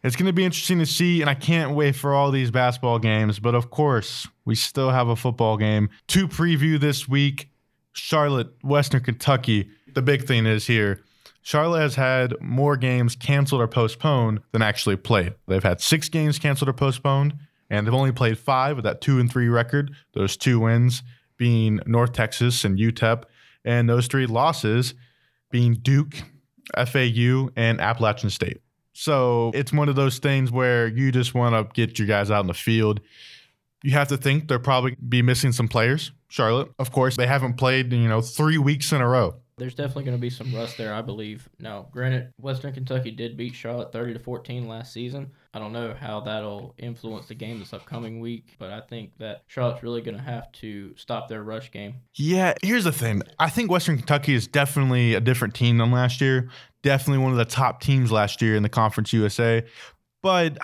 It's 0.04 0.16
going 0.16 0.26
to 0.26 0.34
be 0.34 0.44
interesting 0.44 0.80
to 0.80 0.86
see, 0.86 1.22
and 1.22 1.30
I 1.30 1.34
can't 1.34 1.74
wait 1.74 1.96
for 1.96 2.12
all 2.12 2.30
these 2.30 2.50
basketball 2.50 2.98
games. 2.98 3.38
But 3.38 3.54
of 3.54 3.70
course, 3.70 4.28
we 4.44 4.54
still 4.54 4.90
have 4.90 5.08
a 5.08 5.16
football 5.16 5.56
game 5.56 5.88
to 6.08 6.28
preview 6.28 6.78
this 6.78 7.08
week. 7.08 7.48
Charlotte, 7.94 8.48
Western 8.62 9.00
Kentucky. 9.00 9.70
The 9.94 10.02
big 10.02 10.26
thing 10.26 10.44
is 10.44 10.66
here 10.66 11.00
Charlotte 11.40 11.80
has 11.80 11.94
had 11.94 12.34
more 12.40 12.76
games 12.76 13.16
canceled 13.16 13.62
or 13.62 13.68
postponed 13.68 14.40
than 14.52 14.60
actually 14.60 14.96
played. 14.96 15.34
They've 15.46 15.62
had 15.62 15.80
six 15.80 16.10
games 16.10 16.38
canceled 16.38 16.68
or 16.68 16.74
postponed, 16.74 17.34
and 17.70 17.86
they've 17.86 17.94
only 17.94 18.12
played 18.12 18.38
five 18.38 18.76
with 18.76 18.84
that 18.84 19.00
two 19.00 19.18
and 19.18 19.30
three 19.30 19.48
record. 19.48 19.94
Those 20.12 20.36
two 20.36 20.60
wins 20.60 21.02
being 21.38 21.80
North 21.86 22.12
Texas 22.12 22.62
and 22.64 22.78
UTEP, 22.78 23.24
and 23.64 23.88
those 23.88 24.06
three 24.06 24.26
losses 24.26 24.92
being 25.50 25.74
Duke, 25.74 26.22
FAU, 26.74 27.48
and 27.56 27.80
Appalachian 27.80 28.28
State. 28.28 28.60
So 28.94 29.50
it's 29.54 29.72
one 29.72 29.88
of 29.88 29.96
those 29.96 30.18
things 30.18 30.50
where 30.50 30.86
you 30.86 31.12
just 31.12 31.34
want 31.34 31.54
to 31.54 31.70
get 31.74 31.98
your 31.98 32.08
guys 32.08 32.30
out 32.30 32.40
in 32.40 32.46
the 32.46 32.54
field. 32.54 33.00
You 33.82 33.90
have 33.90 34.08
to 34.08 34.16
think 34.16 34.48
they'll 34.48 34.60
probably 34.60 34.96
be 35.08 35.20
missing 35.20 35.52
some 35.52 35.68
players. 35.68 36.12
Charlotte, 36.28 36.70
of 36.78 36.90
course, 36.90 37.16
they 37.16 37.26
haven't 37.26 37.54
played, 37.54 37.92
you 37.92 38.08
know, 38.08 38.22
three 38.22 38.56
weeks 38.56 38.92
in 38.92 39.00
a 39.00 39.08
row. 39.08 39.34
There's 39.56 39.74
definitely 39.74 40.04
going 40.04 40.16
to 40.16 40.20
be 40.20 40.30
some 40.30 40.52
rust 40.54 40.76
there, 40.76 40.92
I 40.92 41.00
believe. 41.00 41.48
Now, 41.60 41.86
granted, 41.92 42.32
Western 42.40 42.72
Kentucky 42.72 43.12
did 43.12 43.36
beat 43.36 43.54
Charlotte 43.54 43.92
30 43.92 44.14
to 44.14 44.18
14 44.18 44.66
last 44.66 44.92
season. 44.92 45.30
I 45.52 45.60
don't 45.60 45.72
know 45.72 45.94
how 45.94 46.20
that'll 46.20 46.74
influence 46.78 47.26
the 47.26 47.36
game 47.36 47.60
this 47.60 47.72
upcoming 47.72 48.18
week, 48.18 48.56
but 48.58 48.70
I 48.70 48.80
think 48.80 49.12
that 49.18 49.42
Charlotte's 49.46 49.84
really 49.84 50.02
going 50.02 50.16
to 50.16 50.22
have 50.22 50.50
to 50.52 50.96
stop 50.96 51.28
their 51.28 51.44
rush 51.44 51.70
game. 51.70 51.94
Yeah, 52.14 52.54
here's 52.62 52.84
the 52.84 52.92
thing. 52.92 53.22
I 53.38 53.48
think 53.48 53.70
Western 53.70 53.96
Kentucky 53.96 54.34
is 54.34 54.48
definitely 54.48 55.14
a 55.14 55.20
different 55.20 55.54
team 55.54 55.78
than 55.78 55.92
last 55.92 56.20
year. 56.20 56.48
Definitely 56.82 57.22
one 57.22 57.30
of 57.30 57.38
the 57.38 57.44
top 57.44 57.80
teams 57.80 58.10
last 58.10 58.42
year 58.42 58.56
in 58.56 58.64
the 58.64 58.68
Conference 58.68 59.12
USA. 59.12 59.62
But 60.24 60.56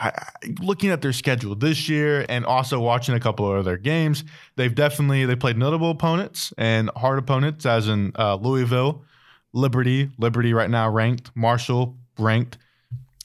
looking 0.59 0.88
at 0.88 1.02
their 1.02 1.12
schedule 1.12 1.55
this 1.55 1.87
year 1.87 2.25
and 2.31 2.47
also 2.47 2.81
watching 2.81 3.14
a 3.14 3.21
couple 3.21 3.52
of 3.55 3.67
their 3.67 3.76
games, 3.76 4.25
they've 4.57 4.75
definitely 4.75 5.26
they 5.26 5.37
played 5.37 5.59
notable 5.59 5.90
opponents 5.90 6.55
and 6.57 6.88
hard 6.97 7.19
opponents, 7.19 7.67
as 7.67 7.87
in 7.87 8.12
uh, 8.19 8.37
Louisville, 8.37 9.05
Liberty, 9.52 10.09
Liberty 10.17 10.55
right 10.55 10.71
now 10.71 10.88
ranked, 10.88 11.31
Marshall 11.35 11.95
ranked, 12.19 12.57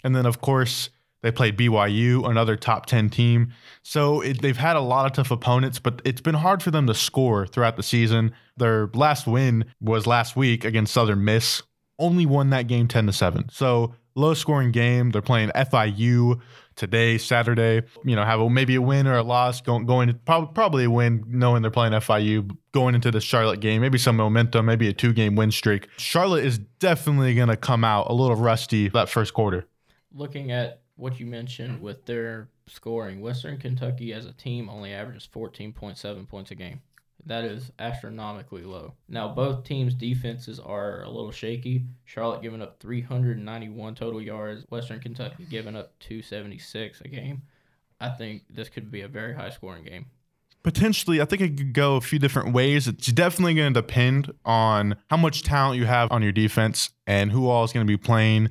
and 0.04 0.14
then 0.14 0.26
of 0.26 0.42
course 0.42 0.90
they 1.22 1.32
played 1.32 1.58
BYU, 1.58 2.30
another 2.30 2.58
top 2.58 2.86
ten 2.86 3.10
team. 3.10 3.54
So 3.82 4.20
it, 4.20 4.42
they've 4.42 4.58
had 4.58 4.76
a 4.76 4.82
lot 4.82 5.06
of 5.06 5.14
tough 5.14 5.32
opponents, 5.32 5.80
but 5.80 6.02
it's 6.04 6.20
been 6.20 6.36
hard 6.36 6.62
for 6.62 6.70
them 6.70 6.86
to 6.88 6.94
score 6.94 7.48
throughout 7.48 7.78
the 7.78 7.84
season. 7.84 8.34
Their 8.58 8.88
last 8.88 9.26
win 9.26 9.64
was 9.80 10.06
last 10.06 10.36
week 10.36 10.66
against 10.66 10.94
Southern 10.94 11.24
Miss. 11.24 11.64
Only 11.98 12.26
won 12.26 12.50
that 12.50 12.68
game 12.68 12.90
ten 12.90 13.06
to 13.06 13.14
seven. 13.14 13.48
So 13.50 13.96
low 14.16 14.34
scoring 14.34 14.72
game. 14.72 15.12
They're 15.12 15.22
playing 15.22 15.50
FIU 15.50 16.42
today, 16.76 17.18
Saturday. 17.18 17.84
You 18.04 18.16
know, 18.16 18.26
have 18.26 18.40
a, 18.40 18.50
maybe 18.50 18.76
a 18.76 18.82
win 18.82 19.08
or 19.08 19.18
a 19.18 19.24
loss 19.24 19.62
going 19.62 19.86
going 19.86 20.08
to 20.08 20.14
probably 20.14 20.54
probably 20.54 20.84
a 20.86 20.90
win, 20.90 21.24
knowing 21.28 21.62
they're 21.62 21.72
playing 21.72 21.94
FIU 21.94 22.56
going 22.72 22.96
into 22.96 23.12
the 23.12 23.22
Charlotte 23.22 23.60
game. 23.60 23.82
Maybe 23.82 23.98
some 23.98 24.16
momentum, 24.16 24.66
maybe 24.66 24.88
a 24.88 24.94
two 24.94 25.14
game 25.14 25.36
win 25.36 25.52
streak. 25.52 25.88
Charlotte 25.98 26.46
is 26.46 26.58
definitely 26.80 27.36
going 27.36 27.50
to 27.50 27.58
come 27.58 27.84
out 27.84 28.10
a 28.10 28.14
little 28.14 28.36
rusty 28.36 28.90
that 28.90 29.10
first 29.10 29.34
quarter. 29.34 29.66
Looking 30.14 30.52
at 30.52 30.82
what 30.96 31.20
you 31.20 31.26
mentioned 31.26 31.82
with 31.82 32.06
their 32.06 32.48
scoring, 32.68 33.22
Western 33.22 33.58
Kentucky 33.58 34.14
as 34.14 34.26
a 34.26 34.34
team 34.34 34.70
only 34.70 34.94
averages 34.94 35.28
14.7 35.34 36.28
points 36.28 36.52
a 36.52 36.56
game. 36.56 36.82
That 37.26 37.44
is 37.44 37.72
astronomically 37.80 38.64
low. 38.64 38.94
Now, 39.10 39.34
both 39.34 39.64
teams' 39.64 39.96
defenses 39.96 40.60
are 40.60 41.02
a 41.02 41.10
little 41.10 41.32
shaky. 41.32 41.86
Charlotte 42.04 42.44
giving 42.44 42.62
up 42.62 42.80
391 42.80 43.96
total 43.96 44.22
yards, 44.22 44.66
Western 44.70 45.00
Kentucky 45.00 45.46
giving 45.50 45.76
up 45.76 45.98
276 46.00 47.02
a 47.02 47.08
game. 47.08 47.42
I 48.00 48.10
think 48.10 48.44
this 48.50 48.70
could 48.70 48.92
be 48.92 49.02
a 49.02 49.08
very 49.08 49.34
high 49.34 49.50
scoring 49.50 49.86
game. 49.86 50.06
Potentially, 50.62 51.22
I 51.22 51.26
think 51.26 51.42
it 51.42 51.58
could 51.58 51.74
go 51.74 51.96
a 51.96 52.02
few 52.02 52.20
different 52.20 52.54
ways. 52.54 52.88
It's 52.88 53.08
definitely 53.08 53.56
going 53.56 53.74
to 53.74 53.82
depend 53.82 54.32
on 54.44 54.96
how 55.10 55.18
much 55.18 55.44
talent 55.44 55.80
you 55.80 55.86
have 55.86 56.12
on 56.12 56.22
your 56.22 56.32
defense 56.32 56.90
and 57.08 57.32
who 57.32 57.48
all 57.48 57.64
is 57.64 57.72
going 57.72 57.86
to 57.86 57.92
be 57.92 57.98
playing 57.98 58.50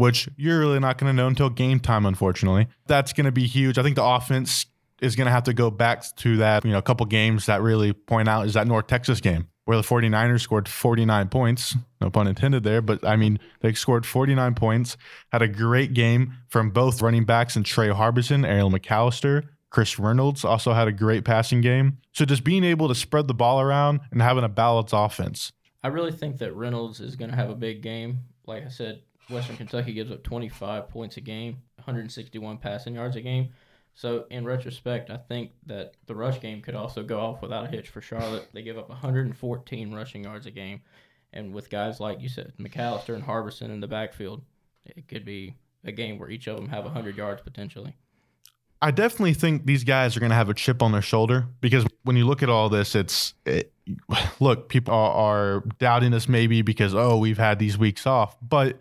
which 0.00 0.30
you're 0.38 0.58
really 0.58 0.80
not 0.80 0.96
going 0.96 1.14
to 1.14 1.14
know 1.14 1.26
until 1.26 1.50
game 1.50 1.78
time, 1.78 2.06
unfortunately. 2.06 2.66
That's 2.86 3.12
going 3.12 3.26
to 3.26 3.32
be 3.32 3.46
huge. 3.46 3.76
I 3.76 3.82
think 3.82 3.96
the 3.96 4.04
offense 4.04 4.64
is 5.00 5.16
going 5.16 5.26
to 5.26 5.32
have 5.32 5.44
to 5.44 5.54
go 5.54 5.70
back 5.70 6.04
to 6.16 6.38
that, 6.38 6.64
you 6.64 6.72
know, 6.72 6.78
a 6.78 6.82
couple 6.82 7.06
games 7.06 7.46
that 7.46 7.62
really 7.62 7.92
point 7.92 8.28
out 8.28 8.46
is 8.46 8.54
that 8.54 8.66
North 8.66 8.86
Texas 8.86 9.20
game 9.20 9.48
where 9.70 9.76
the 9.76 9.84
49ers 9.84 10.40
scored 10.40 10.68
49 10.68 11.28
points. 11.28 11.76
No 12.00 12.10
pun 12.10 12.26
intended 12.26 12.64
there, 12.64 12.82
but 12.82 13.06
I 13.06 13.14
mean, 13.14 13.38
they 13.60 13.72
scored 13.72 14.04
49 14.04 14.54
points, 14.56 14.96
had 15.30 15.42
a 15.42 15.48
great 15.48 15.94
game 15.94 16.34
from 16.48 16.70
both 16.70 17.00
running 17.00 17.24
backs 17.24 17.54
and 17.54 17.64
Tre 17.64 17.88
Harbison, 17.90 18.44
Aaron 18.44 18.72
McAllister. 18.72 19.46
Chris 19.70 19.96
Reynolds 19.96 20.44
also 20.44 20.72
had 20.72 20.88
a 20.88 20.92
great 20.92 21.24
passing 21.24 21.60
game. 21.60 21.98
So 22.12 22.24
just 22.24 22.42
being 22.42 22.64
able 22.64 22.88
to 22.88 22.96
spread 22.96 23.28
the 23.28 23.34
ball 23.34 23.60
around 23.60 24.00
and 24.10 24.20
having 24.20 24.42
a 24.42 24.48
balanced 24.48 24.92
offense. 24.92 25.52
I 25.84 25.88
really 25.88 26.10
think 26.10 26.38
that 26.38 26.56
Reynolds 26.56 26.98
is 26.98 27.14
going 27.14 27.30
to 27.30 27.36
have 27.36 27.50
a 27.50 27.54
big 27.54 27.80
game. 27.80 28.18
Like 28.46 28.66
I 28.66 28.70
said, 28.70 29.02
Western 29.30 29.56
Kentucky 29.56 29.92
gives 29.92 30.10
up 30.10 30.24
25 30.24 30.88
points 30.88 31.16
a 31.16 31.20
game, 31.20 31.58
161 31.76 32.58
passing 32.58 32.96
yards 32.96 33.14
a 33.14 33.20
game. 33.20 33.50
So 34.00 34.24
in 34.30 34.46
retrospect, 34.46 35.10
I 35.10 35.18
think 35.18 35.50
that 35.66 35.92
the 36.06 36.14
rush 36.14 36.40
game 36.40 36.62
could 36.62 36.74
also 36.74 37.02
go 37.02 37.20
off 37.20 37.42
without 37.42 37.66
a 37.66 37.68
hitch 37.68 37.90
for 37.90 38.00
Charlotte. 38.00 38.48
They 38.54 38.62
give 38.62 38.78
up 38.78 38.88
114 38.88 39.94
rushing 39.94 40.24
yards 40.24 40.46
a 40.46 40.50
game, 40.50 40.80
and 41.34 41.52
with 41.52 41.68
guys 41.68 42.00
like 42.00 42.22
you 42.22 42.30
said, 42.30 42.54
McAllister 42.58 43.14
and 43.14 43.22
Harbison 43.22 43.70
in 43.70 43.80
the 43.80 43.86
backfield, 43.86 44.40
it 44.86 45.06
could 45.06 45.26
be 45.26 45.54
a 45.84 45.92
game 45.92 46.18
where 46.18 46.30
each 46.30 46.46
of 46.46 46.56
them 46.56 46.70
have 46.70 46.84
100 46.84 47.14
yards 47.14 47.42
potentially. 47.42 47.94
I 48.80 48.90
definitely 48.90 49.34
think 49.34 49.66
these 49.66 49.84
guys 49.84 50.16
are 50.16 50.20
going 50.20 50.30
to 50.30 50.36
have 50.36 50.48
a 50.48 50.54
chip 50.54 50.82
on 50.82 50.92
their 50.92 51.02
shoulder 51.02 51.48
because 51.60 51.84
when 52.02 52.16
you 52.16 52.26
look 52.26 52.42
at 52.42 52.48
all 52.48 52.70
this, 52.70 52.94
it's 52.94 53.34
it, 53.44 53.70
look, 54.40 54.70
people 54.70 54.94
are, 54.94 55.12
are 55.12 55.64
doubting 55.78 56.14
us 56.14 56.26
maybe 56.26 56.62
because 56.62 56.94
oh 56.94 57.18
we've 57.18 57.36
had 57.36 57.58
these 57.58 57.76
weeks 57.76 58.06
off, 58.06 58.34
but 58.40 58.80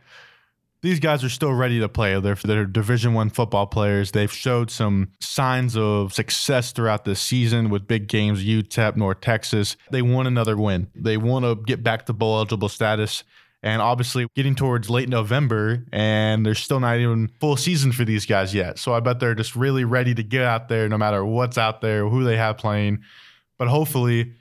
these 0.82 1.00
guys 1.00 1.24
are 1.24 1.30
still 1.30 1.54
ready 1.54 1.80
to 1.80 1.90
play. 1.90 2.20
They're, 2.20 2.36
they're 2.36 2.66
Division 2.66 3.14
One 3.14 3.30
football 3.30 3.68
players. 3.68 4.12
They've 4.12 4.32
showed 4.32 4.72
some 4.72 5.10
signs 5.20 5.76
of 5.76 6.14
success 6.14 6.72
throughout 6.72 7.06
the 7.06 7.16
season 7.16 7.70
with 7.70 7.88
big 7.88 8.08
games, 8.08 8.44
UTEP, 8.44 8.96
North 8.96 9.22
Texas. 9.22 9.76
They 9.92 10.02
want 10.02 10.28
another 10.28 10.56
win. 10.56 10.90
They 10.96 11.18
want 11.18 11.46
to 11.46 11.56
get 11.56 11.84
back 11.84 12.06
to 12.06 12.14
bowl 12.14 12.38
eligible 12.38 12.70
status. 12.70 13.24
And 13.62 13.82
obviously, 13.82 14.26
getting 14.38 14.56
towards 14.56 14.90
late 14.90 15.10
November, 15.10 15.84
and 15.92 16.46
there's 16.46 16.60
still 16.60 16.80
not 16.80 16.98
even 16.98 17.30
full 17.42 17.58
season 17.58 17.92
for 17.92 18.06
these 18.06 18.26
guys 18.26 18.56
yet. 18.56 18.80
So 18.80 18.94
I 18.94 19.02
bet 19.02 19.20
they're 19.20 19.36
just 19.36 19.54
really 19.54 19.84
ready 19.84 20.16
to 20.16 20.24
get 20.24 20.44
out 20.44 20.70
there, 20.70 20.88
no 20.88 20.98
matter 20.98 21.26
what's 21.26 21.58
out 21.58 21.82
there, 21.82 22.08
who 22.08 22.24
they 22.24 22.38
have 22.38 22.58
playing. 22.58 23.04
But 23.58 23.68
hopefully, 23.68 24.32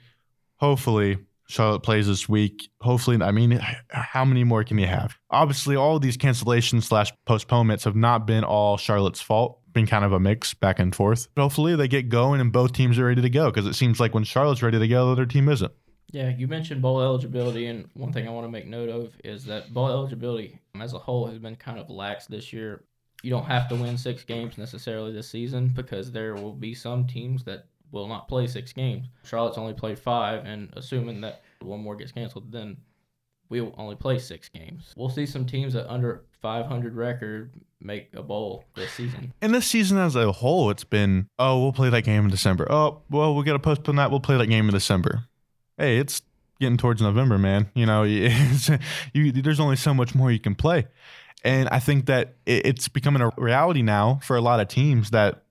hopefully, 0.55 1.17
Charlotte 1.49 1.79
plays 1.81 2.05
this 2.05 2.29
week. 2.29 2.69
Hopefully, 2.79 3.17
I 3.21 3.31
mean, 3.31 3.59
how 3.89 4.23
many 4.23 4.43
more 4.43 4.63
can 4.63 4.77
you 4.77 4.85
have? 4.85 5.17
Obviously, 5.31 5.75
all 5.75 5.99
these 5.99 6.15
cancellations 6.15 6.83
slash 6.83 7.11
postponements 7.25 7.85
have 7.85 7.95
not 7.95 8.27
been 8.27 8.43
all 8.43 8.77
Charlotte's 8.77 9.19
fault. 9.19 9.59
Been 9.73 9.87
kind 9.87 10.05
of 10.05 10.13
a 10.13 10.19
mix 10.19 10.53
back 10.53 10.79
and 10.79 10.95
forth. 10.95 11.27
But 11.33 11.41
hopefully, 11.41 11.75
they 11.75 11.87
get 11.87 12.09
going 12.09 12.39
and 12.39 12.51
both 12.51 12.73
teams 12.73 12.99
are 12.99 13.05
ready 13.05 13.23
to 13.23 13.29
go 13.31 13.49
because 13.49 13.65
it 13.65 13.73
seems 13.73 13.99
like 13.99 14.13
when 14.13 14.23
Charlotte's 14.23 14.61
ready 14.61 14.77
to 14.77 14.87
go, 14.87 15.07
the 15.07 15.11
other 15.13 15.25
team 15.25 15.49
isn't. 15.49 15.71
Yeah, 16.11 16.29
you 16.29 16.47
mentioned 16.47 16.81
bowl 16.81 17.01
eligibility, 17.01 17.67
and 17.67 17.87
one 17.93 18.13
thing 18.13 18.27
I 18.27 18.31
want 18.31 18.45
to 18.45 18.51
make 18.51 18.67
note 18.67 18.89
of 18.89 19.13
is 19.23 19.45
that 19.45 19.73
bowl 19.73 19.89
eligibility 19.89 20.59
as 20.79 20.93
a 20.93 20.99
whole 20.99 21.27
has 21.27 21.39
been 21.39 21.55
kind 21.55 21.79
of 21.79 21.89
lax 21.89 22.25
this 22.25 22.53
year. 22.53 22.83
You 23.21 23.29
don't 23.31 23.45
have 23.45 23.67
to 23.69 23.75
win 23.75 23.97
six 23.97 24.23
games 24.23 24.57
necessarily 24.57 25.11
this 25.11 25.29
season 25.29 25.67
because 25.69 26.11
there 26.11 26.35
will 26.35 26.53
be 26.53 26.73
some 26.73 27.05
teams 27.05 27.43
that 27.43 27.65
will 27.91 28.07
not 28.07 28.27
play 28.27 28.47
six 28.47 28.73
games. 28.73 29.07
Charlotte's 29.23 29.57
only 29.57 29.73
played 29.73 29.99
five, 29.99 30.45
and 30.45 30.69
assuming 30.73 31.21
that 31.21 31.41
one 31.61 31.79
more 31.79 31.95
gets 31.95 32.11
canceled, 32.11 32.51
then 32.51 32.77
we'll 33.49 33.73
only 33.77 33.95
play 33.95 34.19
six 34.19 34.49
games. 34.49 34.93
We'll 34.95 35.09
see 35.09 35.25
some 35.25 35.45
teams 35.45 35.73
that 35.73 35.91
under 35.91 36.23
500 36.41 36.95
record 36.95 37.53
make 37.81 38.09
a 38.13 38.23
bowl 38.23 38.65
this 38.75 38.91
season. 38.91 39.33
And 39.41 39.53
this 39.53 39.67
season 39.67 39.97
as 39.97 40.15
a 40.15 40.31
whole, 40.31 40.69
it's 40.69 40.83
been, 40.83 41.27
oh, 41.37 41.61
we'll 41.61 41.73
play 41.73 41.89
that 41.89 42.03
game 42.03 42.25
in 42.25 42.29
December. 42.29 42.71
Oh, 42.71 43.01
well, 43.09 43.35
we 43.35 43.43
got 43.43 43.53
to 43.53 43.59
postpone 43.59 43.97
that. 43.97 44.11
We'll 44.11 44.19
play 44.19 44.37
that 44.37 44.47
game 44.47 44.67
in 44.67 44.73
December. 44.73 45.25
Hey, 45.77 45.97
it's 45.97 46.21
getting 46.59 46.77
towards 46.77 47.01
November, 47.01 47.37
man. 47.37 47.69
You 47.73 47.85
know, 47.85 48.03
you, 49.13 49.31
there's 49.31 49.59
only 49.59 49.75
so 49.75 49.93
much 49.93 50.13
more 50.13 50.31
you 50.31 50.39
can 50.39 50.55
play. 50.55 50.87
And 51.43 51.69
I 51.69 51.79
think 51.79 52.07
that 52.07 52.35
it's 52.45 52.89
becoming 52.89 53.21
a 53.21 53.31
reality 53.37 53.81
now 53.81 54.19
for 54.23 54.35
a 54.35 54.41
lot 54.41 54.59
of 54.59 54.67
teams 54.67 55.11
that 55.11 55.43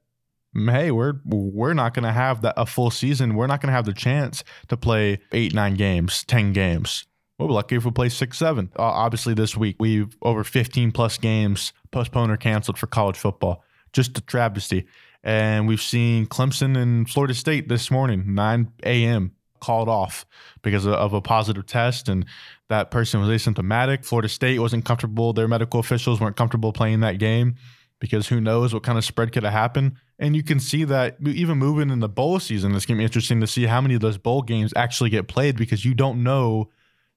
hey, 0.55 0.90
we're 0.90 1.14
we're 1.25 1.75
not 1.75 1.95
going 1.95 2.05
to 2.05 2.12
have 2.12 2.43
that 2.43 2.55
a 2.57 2.67
full 2.67 2.90
season. 2.90 3.35
We're 3.35 3.47
not 3.47 3.61
going 3.61 3.69
to 3.69 3.75
have 3.75 3.85
the 3.85 3.93
chance 3.93 4.45
to 4.69 4.76
play 4.76 5.21
eight, 5.33 5.55
nine 5.55 5.75
games, 5.75 6.25
ten 6.25 6.52
games. 6.52 7.07
We'll 7.38 7.49
be 7.49 7.55
lucky 7.55 7.76
if 7.76 7.85
we 7.85 7.93
play 7.93 8.09
six, 8.09 8.38
seven. 8.38 8.71
Uh, 8.78 8.83
obviously, 8.83 9.35
this 9.35 9.57
week 9.57 9.76
we've 9.78 10.17
over 10.23 10.43
15 10.43 10.90
plus 10.90 11.19
games 11.19 11.73
postponed 11.93 12.33
or 12.33 12.37
canceled 12.37 12.78
for 12.78 12.88
college 12.88 13.17
football. 13.17 13.62
Just 13.93 14.19
a 14.19 14.21
travesty. 14.21 14.87
And 15.23 15.69
we've 15.69 15.83
seen 15.83 16.26
Clemson 16.26 16.76
and 16.76 17.09
Florida 17.09 17.35
State 17.35 17.69
this 17.69 17.90
morning, 17.90 18.35
9 18.35 18.73
a.m 18.85 19.33
called 19.61 19.88
off 19.88 20.25
because 20.62 20.87
of 20.87 21.12
a 21.12 21.21
positive 21.21 21.67
test 21.67 22.09
and 22.09 22.25
that 22.69 22.90
person 22.90 23.21
was 23.21 23.28
asymptomatic. 23.28 24.05
Florida 24.05 24.28
State 24.28 24.59
wasn't 24.59 24.85
comfortable. 24.85 25.33
Their 25.33 25.49
medical 25.49 25.81
officials 25.81 26.21
weren't 26.21 26.37
comfortable 26.37 26.73
playing 26.73 27.00
that 27.00 27.19
game 27.19 27.57
because 28.00 28.28
who 28.28 28.40
knows 28.40 28.73
what 28.73 28.83
kind 28.83 28.99
of 28.99 29.05
spread 29.05 29.33
could 29.33 29.43
have 29.43 29.52
happened. 29.52 29.93
And 30.19 30.37
you 30.37 30.43
can 30.43 30.61
see 30.61 30.85
that 30.85 31.17
even 31.25 31.59
moving 31.59 31.90
in 31.90 32.00
the 32.00 32.09
bowl 32.09 32.38
season, 32.40 32.75
it's 32.75 32.87
going 32.87 32.97
to 32.97 33.00
be 33.00 33.05
interesting 33.05 33.40
to 33.40 33.47
see 33.47 33.67
how 33.67 33.81
many 33.81 33.95
of 33.95 34.00
those 34.00 34.19
bowl 34.19 34.43
games 34.43 34.73
actually 34.76 35.11
get 35.11 35.28
played 35.28 35.57
because 35.57 35.85
you 35.85 35.95
don't 35.95 36.23
know 36.23 36.71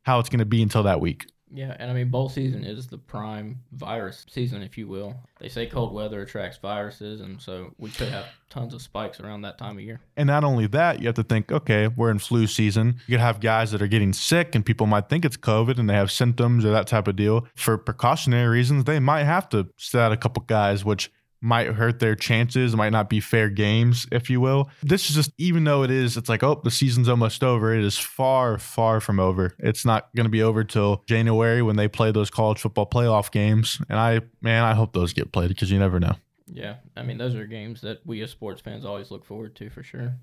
how 0.04 0.20
it's 0.20 0.30
going 0.30 0.40
to 0.40 0.46
be 0.46 0.62
until 0.62 0.84
that 0.84 1.00
week. 1.00 1.31
Yeah, 1.53 1.75
and 1.79 1.91
I 1.91 1.93
mean, 1.93 2.10
bowl 2.10 2.29
season 2.29 2.63
is 2.63 2.88
the 2.88 2.98
prime 2.98 3.60
virus 3.74 4.25
season, 4.29 4.62
if 4.62 4.77
you 4.77 4.88
will. 4.88 5.15
They 5.39 5.50
say 5.50 5.65
cold 5.65 5.93
weather 5.93 6.22
attracts 6.22 6.58
viruses, 6.58 7.22
and 7.22 7.41
so 7.41 7.74
we 7.77 7.89
could 7.89 8.08
have 8.08 8.25
tons 8.50 8.74
of 8.74 8.81
spikes 8.81 9.20
around 9.20 9.41
that 9.41 9.58
time 9.58 9.77
of 9.77 9.84
year. 9.84 10.00
And 10.15 10.27
not 10.27 10.43
only 10.43 10.67
that, 10.67 11.01
you 11.01 11.08
have 11.08 11.15
to 11.15 11.24
think, 11.24 11.51
okay, 11.51 11.88
we're 11.88 12.12
in 12.12 12.20
flu 12.20 12.48
season. 12.48 12.96
You 13.08 13.15
could 13.15 13.22
have 13.22 13.39
guys 13.41 13.72
that 13.72 13.81
are 13.81 13.88
getting 13.88 14.13
sick, 14.13 14.55
and 14.55 14.65
people 14.65 14.88
might 14.88 15.10
think 15.10 15.25
it's 15.25 15.38
COVID 15.38 15.77
and 15.77 15.89
they 15.89 15.93
have 15.93 16.12
symptoms 16.12 16.63
or 16.63 16.72
that 16.72 16.88
type 16.88 17.08
of 17.08 17.15
deal. 17.15 17.48
For 17.55 17.77
precautionary 17.77 18.48
reasons, 18.48 18.86
they 18.86 19.00
might 19.00 19.24
have 19.24 19.50
to 19.50 19.67
set 19.77 20.01
out 20.01 20.12
a 20.12 20.17
couple 20.17 20.43
guys, 20.43 20.86
which 20.86 21.12
might 21.42 21.68
hurt 21.68 22.00
their 22.00 22.16
chances, 22.16 22.76
might 22.76 22.92
not 22.92 23.10
be 23.10 23.20
fair 23.20 23.50
games, 23.50 24.08
if 24.12 24.30
you 24.30 24.40
will. 24.40 24.70
This 24.84 25.10
is 25.10 25.16
just, 25.16 25.32
even 25.38 25.64
though 25.64 25.84
it 25.84 25.92
is, 25.92 26.16
it's 26.16 26.30
like, 26.30 26.44
oh, 26.44 26.62
the 26.64 26.72
season's 26.72 27.10
almost 27.10 27.44
over. 27.44 27.74
It 27.74 27.84
is 27.84 27.98
far, 27.98 28.58
far 28.58 29.00
from 29.00 29.20
over. 29.20 29.56
It's 29.60 29.86
not 29.86 30.10
going 30.16 30.26
to 30.26 30.32
be 30.32 30.44
over 30.44 30.64
till 30.64 31.04
January 31.08 31.62
when 31.62 31.76
they 31.76 31.88
play 31.88 32.12
those 32.12 32.30
college 32.30 32.60
football 32.60 32.86
playoff 32.86 33.32
games. 33.32 33.82
And 33.90 33.98
I, 34.00 34.22
man, 34.42 34.64
I 34.64 34.74
hope 34.74 34.94
those 34.94 35.14
get 35.14 35.32
played 35.32 35.50
because 35.50 35.72
you 35.72 35.80
never 35.80 36.00
know. 36.00 36.16
Yeah, 36.54 36.76
I 36.98 37.04
mean, 37.04 37.18
those 37.18 37.34
are 37.34 37.46
games 37.46 37.82
that 37.82 38.06
we 38.06 38.22
as 38.22 38.30
sports 38.30 38.62
fans 38.62 38.84
always 38.84 39.10
look 39.10 39.24
forward 39.26 39.56
to 39.56 39.70
for 39.70 39.84
sure. 39.84 40.16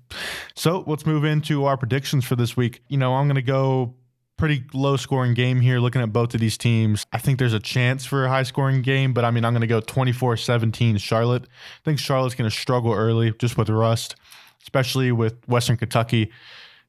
So 0.55 0.83
let's 0.85 1.05
move 1.05 1.23
into 1.23 1.65
our 1.65 1.75
predictions 1.75 2.23
for 2.23 2.35
this 2.35 2.55
week. 2.55 2.83
You 2.87 2.97
know, 2.97 3.15
I'm 3.15 3.27
going 3.27 3.35
to 3.35 3.41
go 3.41 3.95
pretty 4.39 4.63
low 4.73 4.95
scoring 4.95 5.33
game 5.33 5.59
here 5.59 5.79
looking 5.79 6.01
at 6.01 6.13
both 6.13 6.33
of 6.33 6.39
these 6.39 6.57
teams. 6.57 7.05
I 7.11 7.17
think 7.17 7.37
there's 7.39 7.53
a 7.53 7.59
chance 7.59 8.05
for 8.05 8.25
a 8.25 8.29
high 8.29 8.43
scoring 8.43 8.81
game, 8.81 9.13
but 9.13 9.25
I 9.25 9.31
mean, 9.31 9.43
I'm 9.43 9.51
going 9.51 9.61
to 9.61 9.67
go 9.67 9.81
24 9.81 10.37
17 10.37 10.97
Charlotte. 10.97 11.43
I 11.43 11.83
think 11.83 11.99
Charlotte's 11.99 12.35
going 12.35 12.49
to 12.49 12.55
struggle 12.55 12.93
early 12.93 13.33
just 13.37 13.57
with 13.57 13.69
rust, 13.69 14.15
especially 14.63 15.11
with 15.11 15.35
Western 15.47 15.75
Kentucky. 15.75 16.31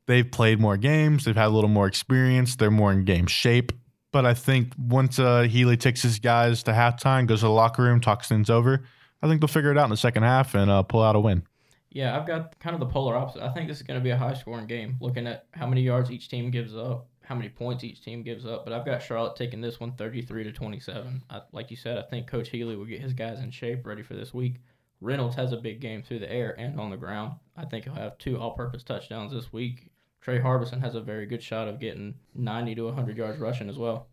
They've 0.06 0.30
played 0.30 0.60
more 0.60 0.76
games, 0.76 1.24
they've 1.24 1.36
had 1.36 1.48
a 1.48 1.50
little 1.50 1.68
more 1.68 1.86
experience, 1.86 2.56
they're 2.56 2.70
more 2.70 2.92
in 2.92 3.04
game 3.04 3.26
shape. 3.26 3.72
But 4.12 4.26
I 4.26 4.34
think 4.34 4.72
once 4.78 5.18
uh, 5.18 5.42
Healy 5.42 5.76
takes 5.76 6.02
his 6.02 6.18
guys 6.18 6.62
to 6.64 6.72
halftime, 6.72 7.26
goes 7.26 7.40
to 7.40 7.46
the 7.46 7.50
locker 7.50 7.82
room, 7.82 8.00
talks 8.00 8.28
things 8.28 8.48
over, 8.48 8.84
I 9.22 9.28
think 9.28 9.40
they'll 9.40 9.48
figure 9.48 9.70
it 9.70 9.78
out 9.78 9.84
in 9.84 9.90
the 9.90 9.96
second 9.96 10.22
half 10.22 10.54
and 10.54 10.70
uh, 10.70 10.82
pull 10.82 11.02
out 11.02 11.16
a 11.16 11.20
win. 11.20 11.42
Yeah, 11.90 12.16
I've 12.16 12.26
got 12.26 12.58
kind 12.60 12.74
of 12.74 12.80
the 12.80 12.86
polar 12.86 13.16
opposite. 13.16 13.42
I 13.42 13.50
think 13.50 13.68
this 13.68 13.78
is 13.78 13.82
going 13.82 13.98
to 13.98 14.04
be 14.04 14.10
a 14.10 14.16
high 14.16 14.34
scoring 14.34 14.66
game, 14.66 14.96
looking 15.00 15.26
at 15.26 15.46
how 15.52 15.66
many 15.66 15.82
yards 15.82 16.10
each 16.10 16.28
team 16.28 16.50
gives 16.52 16.76
up 16.76 17.09
how 17.30 17.36
many 17.36 17.48
points 17.48 17.84
each 17.84 18.02
team 18.02 18.24
gives 18.24 18.44
up, 18.44 18.64
but 18.64 18.72
I've 18.74 18.84
got 18.84 19.00
Charlotte 19.00 19.36
taking 19.36 19.60
this 19.60 19.78
one 19.78 19.92
33 19.92 20.42
to 20.42 20.52
27. 20.52 21.22
I, 21.30 21.42
like 21.52 21.70
you 21.70 21.76
said, 21.76 21.96
I 21.96 22.02
think 22.02 22.26
Coach 22.26 22.48
Healy 22.48 22.74
will 22.74 22.86
get 22.86 23.00
his 23.00 23.12
guys 23.12 23.38
in 23.38 23.52
shape, 23.52 23.86
ready 23.86 24.02
for 24.02 24.14
this 24.14 24.34
week. 24.34 24.56
Reynolds 25.00 25.36
has 25.36 25.52
a 25.52 25.56
big 25.56 25.80
game 25.80 26.02
through 26.02 26.18
the 26.18 26.30
air 26.30 26.56
and 26.58 26.80
on 26.80 26.90
the 26.90 26.96
ground. 26.96 27.34
I 27.56 27.66
think 27.66 27.84
he'll 27.84 27.94
have 27.94 28.18
two 28.18 28.36
all-purpose 28.36 28.82
touchdowns 28.82 29.32
this 29.32 29.52
week. 29.52 29.92
Tre 30.20 30.40
Harbison 30.40 30.80
has 30.80 30.96
a 30.96 31.00
very 31.00 31.24
good 31.24 31.40
shot 31.40 31.68
of 31.68 31.78
getting 31.78 32.16
90 32.34 32.74
to 32.74 32.86
100 32.86 33.16
yards 33.16 33.38
rushing 33.38 33.68
as 33.68 33.78
well. 33.78 34.08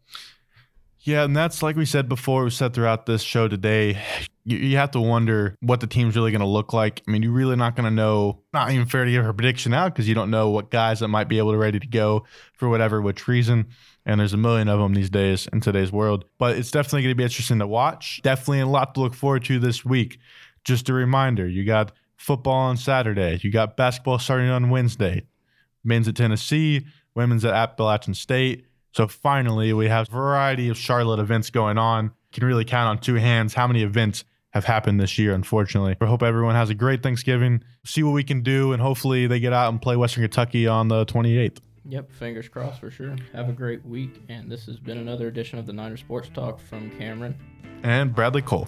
Yeah, 1.01 1.23
and 1.23 1.35
that's 1.35 1.63
like 1.63 1.75
we 1.75 1.85
said 1.85 2.09
before, 2.09 2.43
we 2.43 2.49
said 2.49 2.73
throughout 2.73 3.05
this 3.05 3.21
show 3.21 3.47
today, 3.47 4.01
you, 4.43 4.57
you 4.57 4.77
have 4.77 4.91
to 4.91 4.99
wonder 4.99 5.55
what 5.61 5.79
the 5.79 5.87
team's 5.87 6.15
really 6.15 6.31
going 6.31 6.41
to 6.41 6.47
look 6.47 6.73
like. 6.73 7.01
I 7.07 7.11
mean, 7.11 7.23
you're 7.23 7.31
really 7.31 7.55
not 7.55 7.75
going 7.75 7.85
to 7.85 7.91
know, 7.91 8.41
not 8.53 8.71
even 8.71 8.87
fair 8.87 9.05
to 9.05 9.11
give 9.11 9.25
a 9.25 9.33
prediction 9.33 9.73
out 9.73 9.93
because 9.93 10.07
you 10.07 10.15
don't 10.15 10.31
know 10.31 10.49
what 10.49 10.71
guys 10.71 10.99
that 10.99 11.07
might 11.07 11.27
be 11.27 11.37
able 11.37 11.51
to 11.51 11.57
ready 11.57 11.79
to 11.79 11.87
go 11.87 12.25
for 12.53 12.67
whatever, 12.67 13.01
which 13.01 13.27
reason. 13.27 13.67
And 14.05 14.19
there's 14.19 14.33
a 14.33 14.37
million 14.37 14.69
of 14.69 14.79
them 14.79 14.93
these 14.93 15.09
days 15.09 15.47
in 15.51 15.61
today's 15.61 15.91
world. 15.91 16.25
But 16.37 16.57
it's 16.57 16.71
definitely 16.71 17.03
going 17.03 17.11
to 17.11 17.17
be 17.17 17.23
interesting 17.23 17.59
to 17.59 17.67
watch. 17.67 18.21
Definitely 18.23 18.61
a 18.61 18.67
lot 18.67 18.95
to 18.95 19.01
look 19.01 19.13
forward 19.13 19.43
to 19.45 19.59
this 19.59 19.85
week. 19.85 20.19
Just 20.63 20.89
a 20.89 20.93
reminder 20.93 21.47
you 21.47 21.65
got 21.65 21.91
football 22.17 22.53
on 22.53 22.77
Saturday, 22.77 23.39
you 23.41 23.51
got 23.51 23.77
basketball 23.77 24.19
starting 24.19 24.49
on 24.49 24.69
Wednesday, 24.69 25.23
men's 25.83 26.07
at 26.07 26.15
Tennessee, 26.15 26.85
women's 27.15 27.45
at 27.45 27.53
Appalachian 27.53 28.13
State. 28.13 28.65
So 28.97 29.07
finally, 29.07 29.73
we 29.73 29.89
have 29.89 30.07
a 30.09 30.11
variety 30.11 30.69
of 30.69 30.77
Charlotte 30.77 31.19
events 31.19 31.51
going 31.51 31.77
on. 31.77 32.05
You 32.05 32.11
can 32.31 32.45
really 32.45 32.65
count 32.65 32.89
on 32.89 32.97
two 32.97 33.13
hands 33.13 33.53
how 33.53 33.67
many 33.67 33.83
events 33.83 34.23
have 34.53 34.65
happened 34.65 34.99
this 34.99 35.19
year, 35.19 35.35
unfortunately. 35.35 35.95
I 36.01 36.05
hope 36.07 36.23
everyone 36.23 36.55
has 36.55 36.71
a 36.71 36.73
great 36.73 37.03
Thanksgiving. 37.03 37.63
See 37.85 38.01
what 38.01 38.13
we 38.13 38.23
can 38.23 38.41
do, 38.41 38.73
and 38.73 38.81
hopefully 38.81 39.27
they 39.27 39.39
get 39.39 39.53
out 39.53 39.69
and 39.69 39.79
play 39.79 39.95
Western 39.95 40.23
Kentucky 40.23 40.65
on 40.65 40.87
the 40.87 41.05
28th. 41.05 41.59
Yep, 41.85 42.11
fingers 42.11 42.49
crossed 42.49 42.79
for 42.79 42.89
sure. 42.89 43.15
Have 43.33 43.49
a 43.49 43.53
great 43.53 43.85
week, 43.85 44.19
and 44.29 44.49
this 44.51 44.65
has 44.65 44.79
been 44.79 44.97
another 44.97 45.27
edition 45.27 45.59
of 45.59 45.67
the 45.67 45.73
Niner 45.73 45.97
Sports 45.97 46.31
Talk 46.33 46.59
from 46.59 46.89
Cameron 46.97 47.37
and 47.83 48.15
Bradley 48.15 48.41
Cole. 48.41 48.67